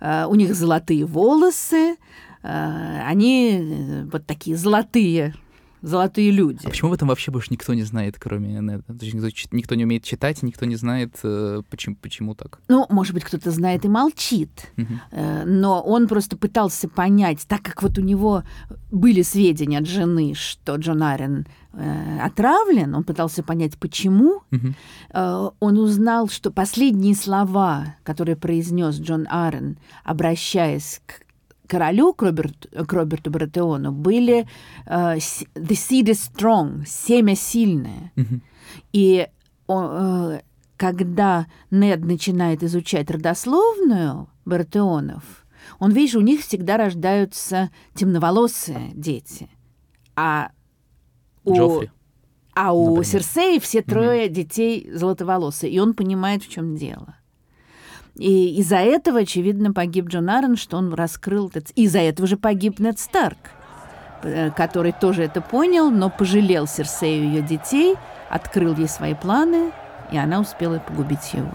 [0.00, 1.96] э, у них золотые волосы,
[2.42, 5.34] э, они э, вот такие золотые,
[5.84, 6.60] золотые люди.
[6.64, 8.78] А почему в этом вообще больше никто не знает, кроме Неда?
[8.78, 12.58] То есть никто, никто не умеет читать, никто не знает, э, почему, почему так.
[12.68, 14.72] Ну, может быть, кто-то знает и молчит.
[15.10, 18.42] Э, Но он просто пытался понять, так как вот у него
[18.90, 24.42] были сведения от жены, что Джон Арен э, отравлен, он пытался понять, почему.
[25.12, 31.20] Э, Он узнал, что последние слова, которые произнес Джон Арен, обращаясь к
[31.66, 34.46] королю, к, Роберт- к Роберту Баратеону, были
[34.86, 38.12] с- «The seed is strong», «семя сильное».
[38.16, 38.42] Мгм.
[38.92, 39.28] И
[39.66, 40.40] о, э,
[40.76, 45.46] когда Нед начинает изучать родословную Бартеонов,
[45.78, 49.48] он видит, что у них всегда рождаются темноволосые дети.
[50.16, 50.50] А
[51.44, 51.90] у, Джоффри.
[52.54, 53.04] а у например.
[53.06, 55.72] Серсеи все трое детей золотоволосые.
[55.72, 57.16] И он понимает, в чем дело.
[58.16, 61.48] И из-за этого, очевидно, погиб Джон Аррен, что он раскрыл...
[61.48, 63.38] этот- И из-за этого же погиб Нед Старк,
[64.22, 67.96] э, который тоже это понял, но пожалел Серсею ее детей,
[68.30, 69.72] открыл ей свои планы,
[70.12, 71.50] и она успела погубить его.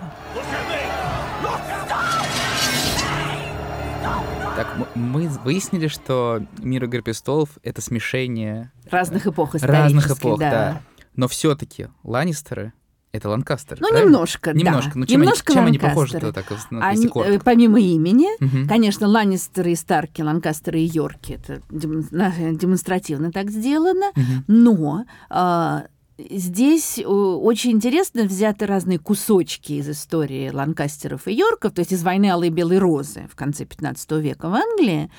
[4.56, 9.62] Так, мы выяснили, что «Мир Игры престолов»— это смешение Разных эпох разных
[10.06, 10.50] исторических, эпох, да.
[10.52, 10.82] да.
[11.16, 12.74] Но все-таки Ланнистеры—
[13.12, 14.10] это Ланкастеры, Ну, правильно?
[14.12, 14.60] немножко, да.
[14.60, 14.92] Немножко.
[15.00, 17.40] Ну, чем, Немножко они, чем они похожи-то так, Они, если э, коротко?
[17.46, 18.68] помимо имени, Мгм.
[18.68, 24.44] Конечно, Ланнистеры и Старки, Ланкастеры и Йорки, это демонстративно так сделано, Мгм.
[24.48, 25.86] но а,
[26.18, 32.04] здесь э, очень интересно взяты разные кусочки из истории Ланкастеров и Йорков, то есть из
[32.04, 35.10] войны Алой и Белой Розы в конце 15 века в Англии,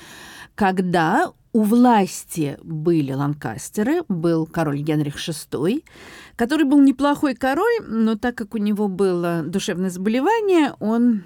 [0.55, 5.83] когда у власти были Ланкастеры, был король Генрих VI,
[6.35, 11.23] который был неплохой король, но так как у него было душевное заболевание, он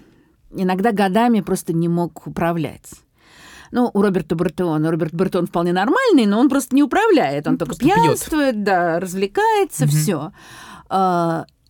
[0.51, 2.89] иногда годами просто не мог управлять.
[3.71, 4.89] Ну, у Роберта Бартеона.
[4.89, 7.45] Роберт Бартеон вполне нормальный, но он просто не управляет.
[7.47, 9.91] Он Ну, только пьянствует, да, развлекается, Мгм.
[9.91, 10.31] все.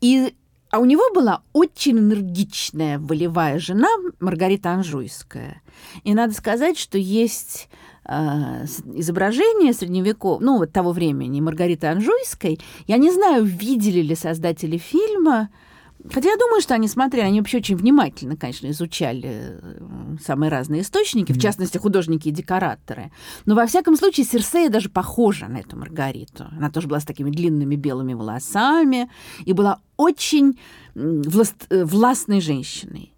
[0.02, 0.36] и,
[0.72, 3.88] а у него была очень энергичная волевая жена
[4.20, 5.62] Маргарита Анжуйская.
[6.04, 7.70] И надо сказать, что есть
[8.06, 12.60] а, изображение средневеков, ну, вот того времени Маргариты Анжуйской.
[12.88, 15.50] Я не знаю, видели ли создатели фильма,
[16.14, 20.82] Хотя я думаю, что они смотрели, они вообще очень внимательно, конечно, изучали э, самые разные
[20.82, 23.12] источники, в частности, художники и декораторы.
[23.46, 26.46] Но во всяком случае Серсея даже похожа на эту Маргариту.
[26.52, 29.10] Она тоже была с такими длинными белыми волосами
[29.46, 30.60] и была очень
[30.94, 33.15] власт- э, властной женщиной.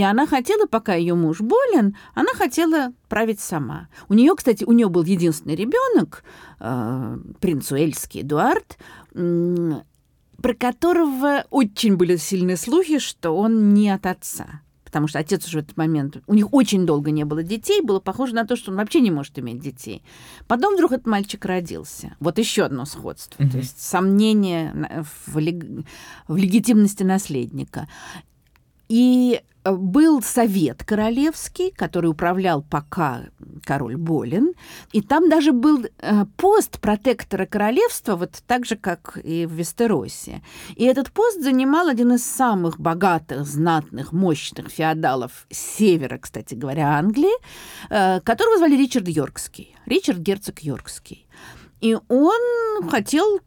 [0.00, 3.88] И она хотела, пока ее муж болен, она хотела править сама.
[4.08, 6.24] У нее, кстати, у нее был единственный ребенок,
[6.58, 8.78] э, принц Уэльский Эдуард,
[9.14, 9.82] м,
[10.40, 14.62] про которого очень были сильные слухи, что он не от отца.
[14.86, 16.16] потому что отец уже в этот момент...
[16.26, 19.12] У них очень долго не было детей, было похоже на то, что он вообще не
[19.12, 20.02] может иметь детей.
[20.48, 22.16] Потом вдруг этот мальчик родился.
[22.18, 23.40] Вот еще одно сходство.
[23.40, 23.50] Mm-hmm.
[23.52, 25.64] То есть сомнение в, лег...
[26.26, 27.86] в легитимности наследника.
[28.88, 33.26] И Э, был совет королевский, который управлял пока
[33.64, 34.54] король болен,
[34.92, 40.42] и там даже был э, пост протектора королевства, вот так же, как и в Вестеросе.
[40.76, 47.34] И этот пост занимал один из самых богатых, знатных, мощных феодалов севера, кстати говоря, Англии,
[47.90, 51.26] э, которого звали Ричард Йоркский, Ричард Герцог Йоркский.
[51.80, 53.40] И он хотел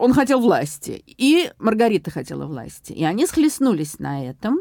[0.00, 2.92] он хотел власти, и Маргарита хотела власти.
[2.92, 4.60] И они схлестнулись на этом.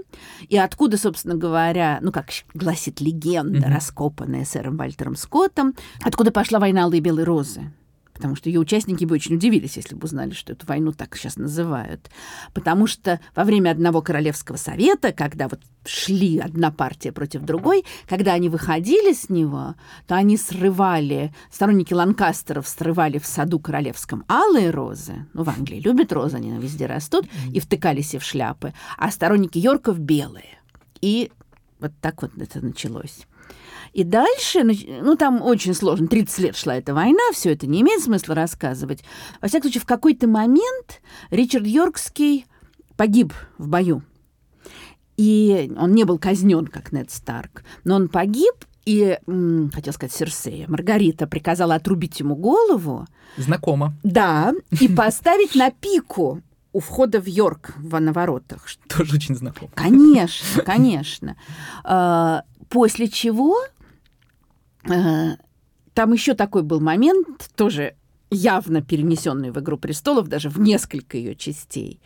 [0.49, 3.73] И откуда, собственно говоря, ну, как гласит легенда, mm-hmm.
[3.73, 7.71] раскопанная сэром Вальтером Скоттом, откуда пошла война Алой Белой Розы
[8.19, 11.37] потому что ее участники бы очень удивились, если бы узнали, что эту войну так сейчас
[11.37, 12.09] называют.
[12.53, 18.33] Потому что во время одного королевского совета, когда вот шли одна партия против другой, когда
[18.33, 25.25] они выходили с него, то они срывали, сторонники Ланкастеров срывали в саду королевском алые розы,
[25.33, 29.57] ну, в Англии любят розы, они везде растут, и втыкали себе в шляпы, а сторонники
[29.57, 30.59] Йорков белые.
[30.99, 31.31] И
[31.79, 33.25] вот так вот это началось.
[33.93, 34.63] И дальше,
[35.01, 39.03] ну, там очень сложно, 30 лет шла эта война, все это не имеет смысла рассказывать.
[39.41, 42.45] Во всяком случае, в какой-то момент Ричард Йоркский
[42.95, 44.03] погиб в бою.
[45.17, 48.53] И он не был казнен, как Нед Старк, но он погиб,
[48.85, 49.19] и,
[49.73, 53.05] хотел сказать, Серсея, Маргарита приказала отрубить ему голову.
[53.37, 53.93] Знакомо.
[54.03, 58.65] Да, и поставить на пику у входа в Йорк на воротах.
[58.87, 59.71] Тоже очень знакомо.
[59.75, 61.35] Конечно, конечно.
[61.83, 63.57] А, после чего
[64.83, 67.95] там еще такой был момент, тоже
[68.31, 71.99] явно перенесенный в «Игру престолов», даже в несколько ее частей.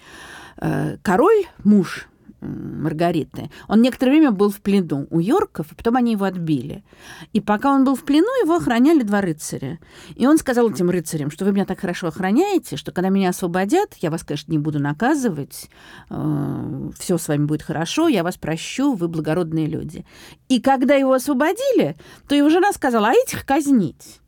[0.58, 2.08] Э, король, муж
[2.44, 3.50] Маргариты.
[3.68, 6.84] Он некоторое время был в плену у Йорков, и потом они его отбили.
[7.32, 9.80] И пока он был в плену, его охраняли два рыцаря.
[10.16, 13.96] И он сказал этим рыцарям, что вы меня так хорошо охраняете, что когда меня освободят,
[14.02, 15.70] я вас, конечно, не буду наказывать,
[16.10, 20.06] э, все с вами будет хорошо, я вас прощу, вы благородные люди.
[20.50, 21.96] И когда его освободили,
[22.28, 24.20] то его жена сказала, а этих казнить.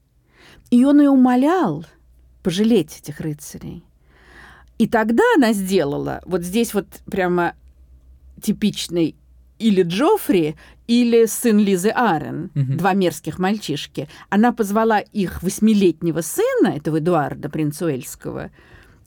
[0.72, 1.86] И он ее умолял
[2.44, 3.84] пожалеть этих рыцарей.
[4.78, 7.56] И тогда она сделала, вот здесь вот прямо
[8.42, 9.16] типичный
[9.58, 10.56] или Джоффри,
[10.88, 12.78] или сын Лизы Арен, угу.
[12.78, 14.08] два мерзких мальчишки.
[14.30, 18.52] Она позвала их восьмилетнего сына, этого Эдуарда, принца Уэльского,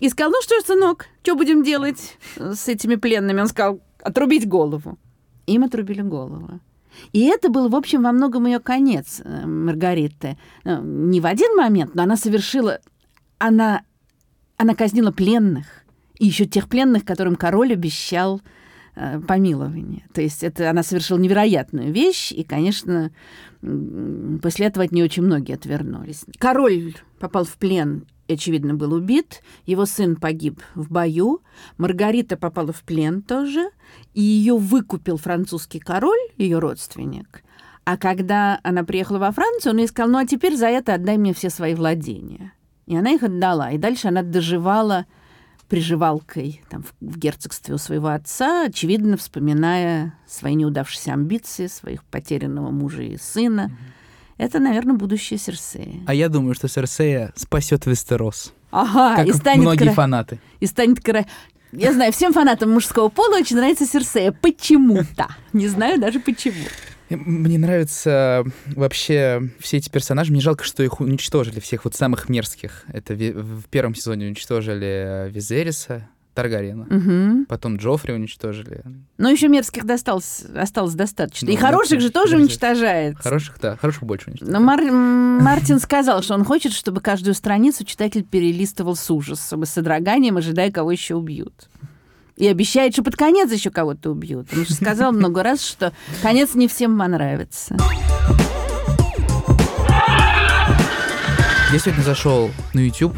[0.00, 3.40] и сказал, ну что ж, сынок, что будем делать с этими пленными?
[3.40, 4.98] Он сказал, отрубить голову.
[5.46, 6.60] Им отрубили голову.
[7.12, 10.36] И это был, в общем, во многом ее конец, э, Маргариты.
[10.64, 12.80] Э, не в один момент, но она совершила...
[13.38, 13.82] Она,
[14.56, 15.66] она казнила пленных.
[16.18, 18.40] И еще тех пленных, которым король обещал
[19.00, 20.04] Э, помилование.
[20.12, 23.12] То есть это она совершила невероятную вещь, и, конечно,
[23.60, 26.24] после этого от нее очень многие отвернулись.
[26.38, 29.42] Король попал в плен и, очевидно, был убит.
[29.66, 31.42] Его сын погиб в бою.
[31.76, 33.70] Маргарита попала в плен тоже.
[34.14, 37.44] И ее выкупил французский король, ее родственник.
[37.84, 41.18] А когда она приехала во Францию, он ей сказал, ну а теперь за это отдай
[41.18, 42.52] мне все свои владения.
[42.86, 43.70] И она их отдала.
[43.70, 45.06] И дальше она доживала
[45.68, 53.02] приживалкой там, в герцогстве у своего отца, очевидно, вспоминая свои неудавшиеся амбиции, своих потерянного мужа
[53.02, 53.70] и сына.
[54.38, 56.00] Это, наверное, будущее Серсея.
[56.06, 58.52] А я думаю, что Серсея спасет Вестерос.
[58.70, 59.92] Ага, как и станет многие кра...
[59.92, 60.40] фанаты.
[60.60, 61.26] И станет кра...
[61.72, 64.32] Я знаю, всем фанатам мужского пола очень нравится Серсея.
[64.32, 65.28] Почему-то.
[65.52, 66.64] Не знаю даже почему.
[67.10, 70.32] Мне нравятся вообще все эти персонажи.
[70.32, 72.84] Мне жалко, что их уничтожили, всех вот самых мерзких.
[72.88, 76.84] Это в первом сезоне уничтожили Визериса, Таргариена.
[76.84, 77.46] Угу.
[77.48, 78.84] Потом Джоффри уничтожили.
[79.16, 81.48] Но еще мерзких досталось, осталось достаточно.
[81.48, 83.18] Ну, и хороших же тоже уничтожает.
[83.18, 84.56] Хороших, да, хороших больше уничтожает.
[84.56, 89.66] Но Мар- Мартин сказал, что он хочет, чтобы каждую страницу читатель перелистывал с ужасом и
[89.66, 91.68] с содроганием, ожидая, кого еще убьют
[92.38, 94.48] и обещает, что под конец еще кого-то убьют.
[94.52, 97.76] Он же сказал много раз, что конец не всем понравится.
[101.72, 103.16] Я сегодня зашел на YouTube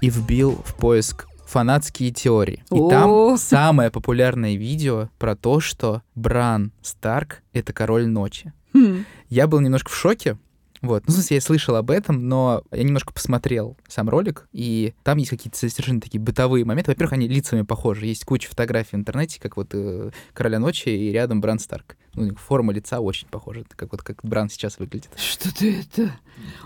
[0.00, 2.64] и вбил в поиск фанатские теории.
[2.72, 8.52] И там самое популярное видео про то, что Бран Старк— это король ночи.
[8.74, 9.04] Хм.
[9.28, 10.38] Я был немножко в шоке,
[10.80, 11.04] вот.
[11.06, 15.18] Ну, в смысле, я слышал об этом, но я немножко посмотрел сам ролик, и там
[15.18, 16.90] есть какие-то совершенно такие бытовые моменты.
[16.90, 18.06] Во-первых, они лицами похожи.
[18.06, 21.96] Есть куча фотографий в интернете, как вот э, Короля Ночи и рядом Бран Старк.
[22.14, 25.10] Ну, форма лица очень похожа, как вот как Бран сейчас выглядит.
[25.16, 26.12] Что-то это...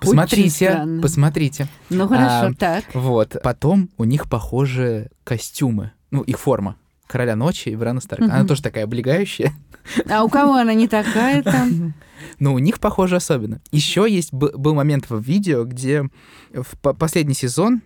[0.01, 1.69] Посмотрите, посмотрите.
[1.91, 2.85] Ну, хорошо, а, так.
[2.95, 3.37] Вот.
[3.43, 6.77] Потом у них похожи костюмы, ну, их форма
[7.13, 8.25] Короля ночи и Брана Старка.
[8.25, 9.53] Она тоже такая облегающая.
[10.09, 11.93] А у кого она не такая там?
[12.39, 13.61] Но у них, похоже, особенно.
[13.71, 16.09] Еще есть был момент в видео, где
[16.55, 17.83] в последний сезон,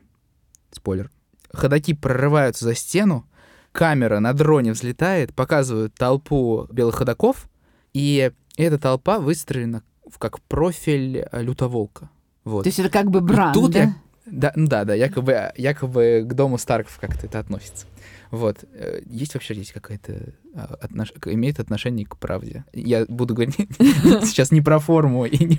[0.71, 1.11] спойлер,
[1.53, 3.27] ходаки прорываются за стену,
[3.73, 7.49] камера на дроне взлетает, показывают толпу белых ходаков,
[7.95, 9.83] и эта толпа выстроена
[10.19, 12.11] как профиль э, лютоволка.
[12.45, 12.63] Вот.
[12.63, 13.81] То есть это как бы бран, тут да?
[13.81, 13.95] Я,
[14.27, 17.87] да, ну да, да, якобы, якобы к дому Старков как-то это относится.
[18.31, 18.65] Вот.
[18.73, 20.35] Э, есть вообще здесь какая-то...
[20.55, 21.13] А, отнош...
[21.27, 22.65] Имеет отношение к правде.
[22.73, 25.59] Я буду говорить сейчас не про форму и не,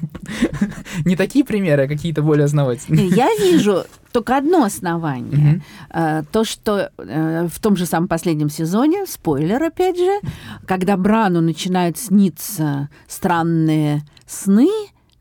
[1.06, 3.08] не такие примеры, а какие-то более основательные.
[3.08, 5.62] Я вижу только одно основание.
[5.94, 10.20] Э, то, что э, в том же самом последнем сезоне, спойлер опять же,
[10.66, 14.70] когда Брану начинают сниться странные сны,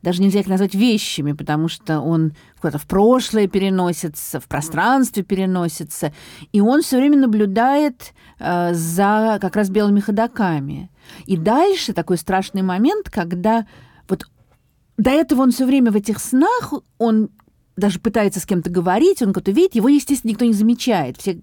[0.01, 6.13] даже нельзя их назвать вещами, потому что он куда-то в прошлое переносится, в пространстве переносится,
[6.51, 10.89] и он все время наблюдает э, за как раз белыми ходаками.
[11.25, 13.65] И дальше такой страшный момент, когда
[14.07, 14.25] вот
[14.97, 17.29] до этого он все время в этих снах, он
[17.75, 21.17] даже пытается с кем-то говорить, он кого-то видит, его, естественно, никто не замечает.
[21.17, 21.39] Все,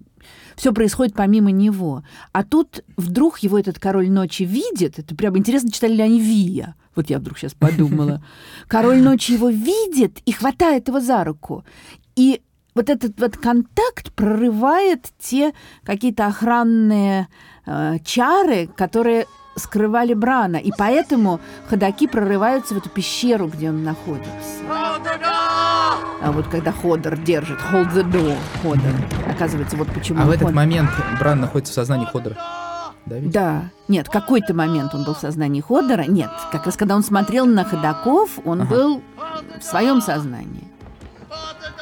[0.55, 2.03] все происходит помимо него.
[2.31, 4.99] А тут вдруг его этот король ночи видит.
[4.99, 6.75] Это прям интересно, читали ли они Вия.
[6.95, 8.23] Вот я вдруг сейчас подумала.
[8.67, 11.65] Король ночи его видит и хватает его за руку.
[12.15, 12.41] И
[12.73, 15.53] вот этот вот контакт прорывает те
[15.83, 17.27] какие-то охранные
[17.65, 19.25] э, чары, которые
[19.55, 21.39] скрывали Брана, и поэтому
[21.69, 24.35] ходаки прорываются в эту пещеру, где он находится.
[26.21, 28.91] А вот когда Ходор держит, hold the door, Ходор,
[29.29, 30.21] оказывается, вот почему.
[30.21, 30.55] А в этот Ходор...
[30.55, 32.35] момент Бран находится в сознании Ходора.
[33.05, 33.31] Да, ведь?
[33.31, 33.69] да.
[33.87, 36.03] Нет, какой-то момент он был в сознании Ходора.
[36.03, 38.69] Нет, как раз когда он смотрел на ходаков, он ага.
[38.69, 39.01] был
[39.59, 40.67] в своем сознании.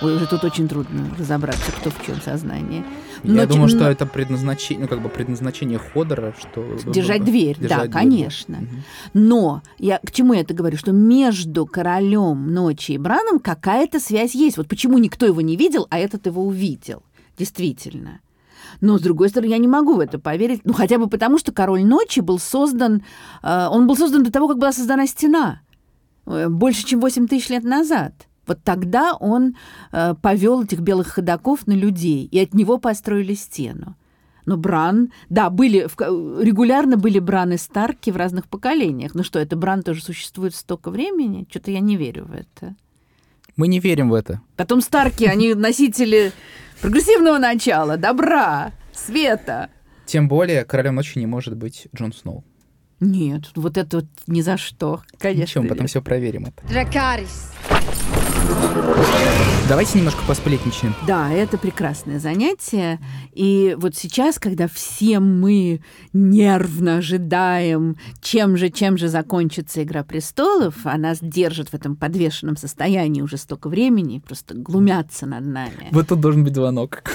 [0.02, 2.84] Ой, уже тут очень трудно разобраться, кто в чем сознании.
[3.24, 6.66] Но, Я думаю, что это предназначение, ну, как бы предназначение Ходора, что...
[6.92, 7.92] Держать дверь, держать да, дверь.
[7.92, 8.58] конечно.
[8.58, 8.68] Угу.
[9.14, 10.78] Но я к чему я это говорю?
[10.78, 14.58] Что между королем ночи и Браном какая-то связь есть.
[14.58, 17.04] Вот почему никто его не видел, а этот его увидел.
[17.38, 18.20] Действительно.
[18.82, 20.62] Но, с другой стороны, я не могу в это поверить.
[20.64, 23.04] Ну, хотя бы потому, что «Король ночи» был создан...
[23.42, 25.62] Э, он был создан до того, как была создана стена.
[26.26, 28.14] Э, больше, чем 8 тысяч лет назад.
[28.46, 29.56] Вот тогда он
[29.92, 33.96] э, повел этих белых ходаков на людей, и от него построили стену.
[34.46, 35.88] Но Бран, да, были,
[36.44, 39.16] регулярно были Браны Старки в разных поколениях.
[39.16, 41.48] Ну что, это Бран тоже существует столько времени?
[41.50, 42.76] Что-то я не верю в это.
[43.56, 44.42] Мы не верим в это.
[44.58, 46.34] Потом Старки, они носители
[46.82, 49.70] прогрессивного начала, добра, света.
[50.06, 52.44] Тем более королем ночи не может быть Джон Сноу.
[53.00, 55.02] Нет, вот это вот ни за что.
[55.18, 55.60] Конечно.
[55.60, 56.66] Ничего, потом все проверим это.
[56.68, 57.52] Дракарис.
[59.68, 60.94] Давайте немножко посплетничаем.
[61.08, 63.00] Да, это прекрасное занятие.
[63.34, 65.82] И вот сейчас, когда все мы
[66.12, 72.58] нервно ожидаем, чем же, чем же закончится «Игра престолов», а нас держат в этом подвешенном
[72.58, 75.88] состоянии уже столько времени, просто глумятся над нами.
[75.92, 77.02] Вот тут должен быть звонок.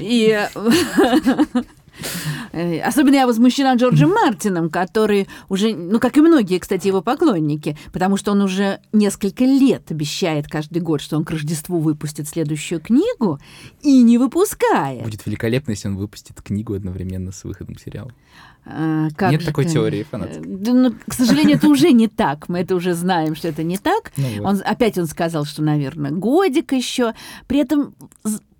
[0.00, 0.38] И
[2.52, 8.16] особенно я возмущена Джорджем Мартином, который уже, ну, как и многие, кстати, его поклонники, потому
[8.16, 13.38] что он уже несколько лет обещает каждый год, что он к Рождеству выпустит следующую книгу,
[13.82, 15.04] и не выпускает.
[15.04, 18.12] Будет великолепно, если он выпустит книгу одновременно с выходом сериала.
[18.66, 19.74] А, как Нет такой это?
[19.74, 20.42] теории фанатов.
[20.42, 22.48] Да, ну, к сожалению, это уже не так.
[22.48, 24.12] Мы это уже знаем, что это не так.
[24.16, 24.46] Ну, вот.
[24.46, 27.12] он, опять он сказал, что, наверное, годик еще.
[27.46, 27.94] При этом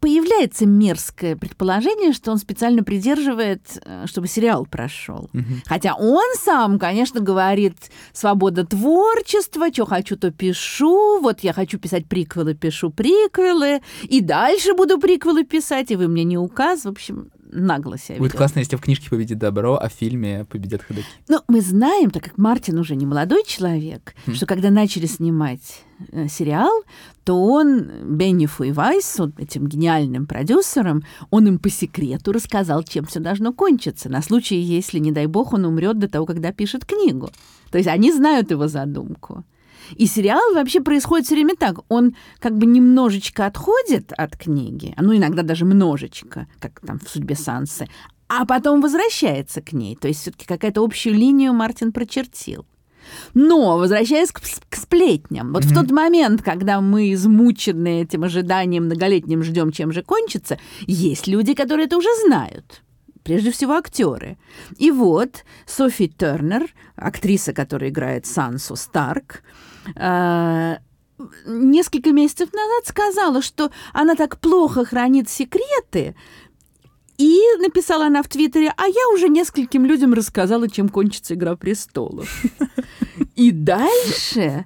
[0.05, 5.31] появляется мерзкое предположение, что он специально придерживает, э, чтобы сериал прошел.
[5.33, 5.63] Угу.
[5.65, 12.07] Хотя он сам, конечно, говорит, свобода творчества, что хочу, то пишу, вот я хочу писать
[12.07, 16.85] приквелы, пишу приквелы, и дальше буду приквелы писать, и вы мне не указ.
[16.85, 20.83] В общем, нагло себя Будет классно, если в книжке победит добро, а в фильме победят
[20.83, 21.07] ходаки.
[21.29, 24.35] Ну, мы знаем, так как Мартин уже не молодой человек, хм.
[24.35, 25.83] что когда начали снимать
[26.13, 26.83] э, сериал,
[27.25, 33.21] то он Беннифу и Вайсу, этим гениальным продюсерам, он им по секрету рассказал, чем все
[33.21, 37.31] должно кончиться, на случай, если, не дай бог, он умрет до того, когда пишет книгу.
[37.71, 39.45] То есть они знают его задумку.
[39.97, 41.81] И сериал вообще происходит все время так.
[41.89, 47.35] Он как бы немножечко отходит от книги, ну, иногда даже множечко, как там в «Судьбе
[47.35, 47.89] Сансы»,
[48.29, 49.97] а потом возвращается к ней.
[49.97, 52.67] То есть все-таки какая-то общую линию Мартин прочертил.
[53.35, 55.69] Но, возвращаясь к, к сплетням, вот mm-hmm.
[55.69, 61.55] в тот момент, когда мы измучены этим ожиданием многолетним ждем, чем же кончится, есть люди,
[61.55, 62.83] которые это уже знают
[63.25, 64.37] прежде всего актеры.
[64.79, 69.43] И вот Софи Тернер, актриса, которая играет Сансу Старк,
[69.97, 70.77] э,
[71.47, 76.15] несколько месяцев назад сказала, что она так плохо хранит секреты,
[77.17, 82.43] и написала она в Твиттере, а я уже нескольким людям рассказала, чем кончится «Игра престолов».
[83.37, 84.65] И дальше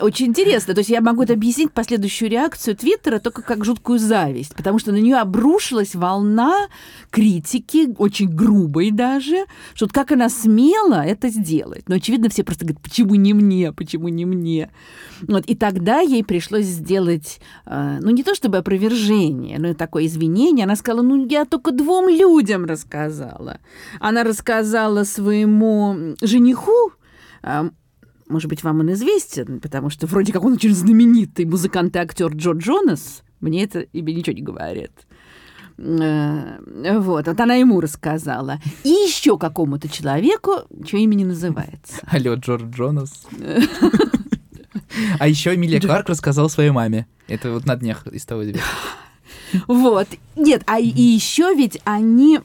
[0.00, 0.74] очень интересно.
[0.74, 4.92] То есть я могу это объяснить последующую реакцию Твиттера только как жуткую зависть, потому что
[4.92, 6.68] на нее обрушилась волна
[7.10, 9.44] критики, очень грубой даже,
[9.74, 11.88] что вот как она смела это сделать.
[11.88, 14.70] Но, очевидно, все просто говорят, почему не мне, почему не мне.
[15.22, 15.44] Вот.
[15.46, 20.64] И тогда ей пришлось сделать, э, ну, не то чтобы опровержение, но такое извинение.
[20.64, 23.58] Она сказала, ну, я только двум людям рассказала.
[23.98, 26.92] Она рассказала своему жениху,
[27.42, 27.70] э,
[28.30, 32.28] может быть, вам он известен, потому что вроде как он очень знаменитый музыкант и актер
[32.28, 33.22] Джо Джонас.
[33.40, 34.92] Мне это имя ничего не говорит.
[35.78, 36.58] Э,
[36.98, 38.60] вот, вот она ему рассказала.
[38.84, 42.00] И еще какому-то человеку, чье имя не называется.
[42.06, 43.26] Алло, Джордж Джонас.
[45.18, 47.06] А еще Эмилия Кларк рассказал своей маме.
[47.28, 48.42] Это вот на днях из того
[49.66, 50.08] Вот.
[50.36, 52.40] Нет, а и еще ведь они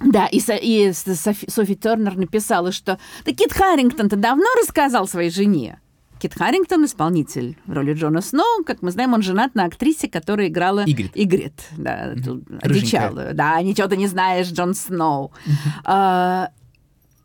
[0.00, 5.30] да, и, Со, и Софи, Софи Тернер написала, что да Кит Харрингтон-то давно рассказал своей
[5.30, 5.80] жене.
[6.20, 10.84] Кит Харрингтон, исполнитель роли Джона Сноу, как мы знаем, он женат на актрисе, которая играла
[10.84, 12.58] Игрит, Игрит да, mm-hmm.
[12.60, 13.34] одичалую.
[13.34, 15.32] Да, ничего ты не знаешь, Джон Сноу.
[15.46, 15.52] Mm-hmm.
[15.84, 16.50] А,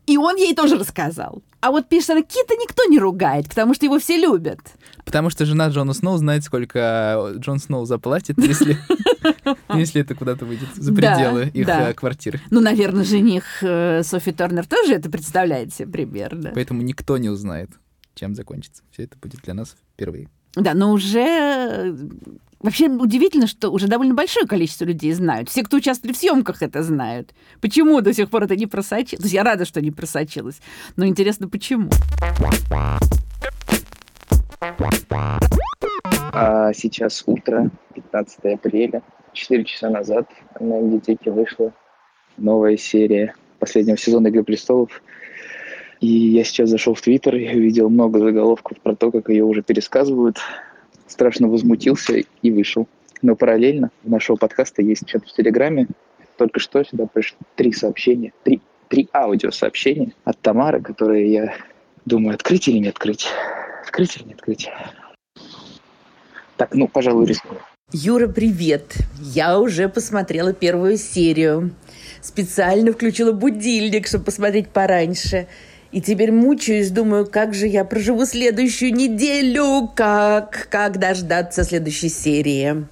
[0.06, 1.42] и он ей тоже рассказал.
[1.64, 4.60] А вот пишет она, Кита никто не ругает, потому что его все любят.
[5.06, 8.76] Потому что жена Джона Сноу знает, сколько Джон Сноу заплатит, если,
[9.74, 12.38] если это куда-то выйдет за пределы их э, квартиры.
[12.50, 16.52] Ну, наверное, жених э, Софи Торнер тоже это представляет себе примерно.
[16.54, 17.70] Поэтому никто не узнает,
[18.14, 18.82] чем закончится.
[18.90, 20.28] Все это будет для нас впервые.
[20.56, 21.96] Да, но уже
[22.64, 25.50] Вообще удивительно, что уже довольно большое количество людей знают.
[25.50, 27.34] Все, кто участвовали в съемках, это знают.
[27.60, 29.18] Почему до сих пор это не просочилось?
[29.18, 30.62] То есть я рада, что не просочилось.
[30.96, 31.90] Но интересно, почему?
[36.32, 39.02] А сейчас утро, 15 апреля.
[39.34, 40.26] Четыре часа назад
[40.58, 41.74] на Медиатеке вышла
[42.38, 45.02] новая серия последнего сезона «Игры престолов».
[46.00, 49.62] И я сейчас зашел в Твиттер и увидел много заголовков про то, как ее уже
[49.62, 50.38] пересказывают.
[51.14, 52.88] Страшно возмутился и вышел.
[53.22, 55.86] Но параллельно в нашего подкаста есть чат в Телеграме.
[56.36, 61.54] Только что сюда пришло три сообщения, три, три аудиосообщения от Тамары, которые я
[62.04, 63.28] думаю, открыть или не открыть.
[63.84, 64.68] Открыть или не открыть.
[66.56, 67.58] Так, ну, пожалуй, рискну.
[67.92, 68.96] Юра, привет!
[69.20, 71.70] Я уже посмотрела первую серию.
[72.22, 75.46] Специально включила будильник, чтобы посмотреть пораньше.
[75.94, 82.84] И теперь мучаюсь, думаю, как же я проживу следующую неделю, как, как дождаться следующей серии.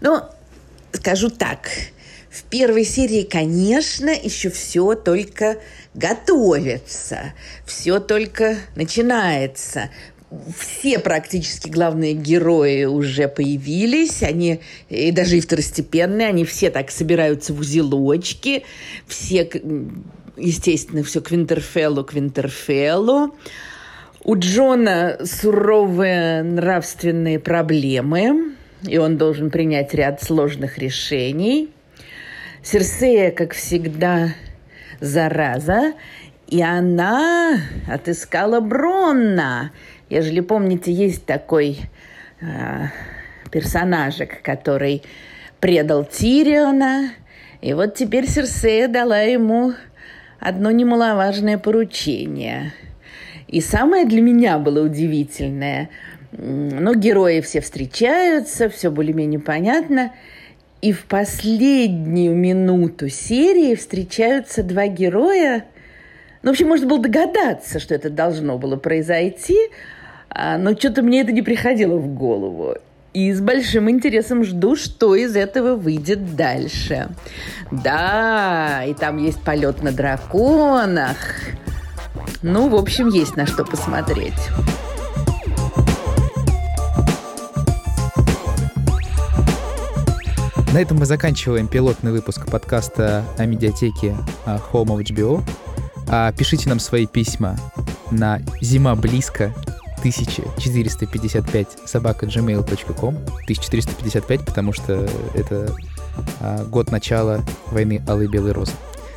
[0.00, 0.18] Ну,
[0.90, 1.68] скажу так,
[2.28, 5.58] в первой серии, конечно, еще все только
[5.94, 7.34] готовится,
[7.64, 9.88] все только начинается
[10.56, 17.52] все практически главные герои уже появились, они и даже и второстепенные, они все так собираются
[17.52, 18.62] в узелочки,
[19.08, 19.50] все,
[20.40, 23.34] естественно, все к Винтерфеллу, к Винтерфеллу.
[24.22, 28.54] У Джона суровые нравственные проблемы,
[28.86, 31.70] и он должен принять ряд сложных решений.
[32.62, 34.34] Серсея, как всегда,
[35.00, 35.94] зараза,
[36.46, 39.72] и она отыскала Бронна–
[40.10, 41.78] Ежели помните, есть такой
[42.40, 42.86] э,
[43.52, 45.02] персонажик, который
[45.60, 47.12] предал Тириона,
[47.60, 49.72] и вот теперь Серсея дала ему
[50.40, 52.72] одно немаловажное поручение.
[53.46, 55.90] И самое для меня было удивительное,
[56.32, 60.12] ну, герои все встречаются, все более-менее понятно,
[60.80, 65.64] и в последнюю минуту серии встречаются два героя.
[66.42, 69.58] Ну, в общем, можно было догадаться, что это должно было произойти–
[70.30, 72.76] а, но что-то мне это не приходило в голову.
[73.12, 77.08] И с большим интересом жду, что из этого выйдет дальше.
[77.72, 81.16] Да, и там есть полет на драконах.
[82.42, 84.34] Ну, в общем, есть на что посмотреть.
[90.72, 95.42] На этом мы заканчиваем пилотный выпуск подкаста о медиатеке Home of HBO.
[96.08, 97.56] А, пишите нам свои письма
[98.12, 99.52] на зима близко
[100.00, 105.74] 1455 собака gmail.com 1455, потому что это
[106.40, 108.72] а, год начала войны Алый Белый Розы.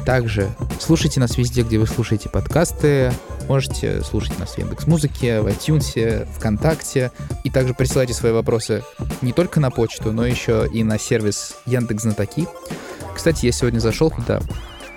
[0.06, 3.14] Также слушайте нас везде, где вы слушаете подкасты.
[3.48, 7.12] Можете слушать нас в Яндекс Музыке, в iTunes, ВКонтакте.
[7.44, 8.84] И также присылайте свои вопросы
[9.22, 12.48] не только на почту, но еще и на сервис Яндекс Знатоки.
[13.16, 14.42] Кстати, я сегодня зашел туда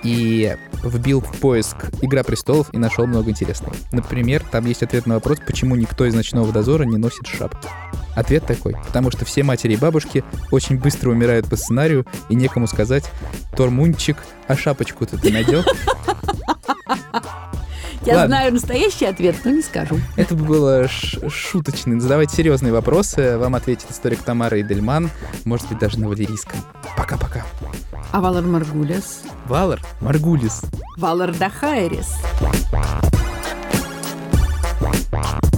[0.07, 3.75] и вбил в поиск «Игра престолов» и нашел много интересного.
[3.91, 7.69] Например, там есть ответ на вопрос, почему никто из «Ночного дозора» не носит шапки.
[8.15, 12.69] Ответ такой, потому что все матери и бабушки очень быстро умирают по сценарию, и некому
[12.69, 13.11] сказать
[13.57, 15.65] «Тормунчик, а шапочку-то ты надел?»
[18.07, 18.37] Я Ладно.
[18.37, 19.99] знаю настоящий ответ, но не скажу.
[20.15, 22.01] Это было шуточно.
[22.01, 23.37] Задавайте серьезные вопросы.
[23.37, 25.11] Вам ответит историк Тамара Идельман.
[25.45, 26.61] Может быть, даже на Валерийском.
[26.97, 27.45] Пока-пока.
[28.13, 29.23] А Валар Маргулис?
[29.47, 30.63] Валар Маргулис.
[30.97, 32.15] Валар Дахайрис.
[35.09, 35.56] Thank you.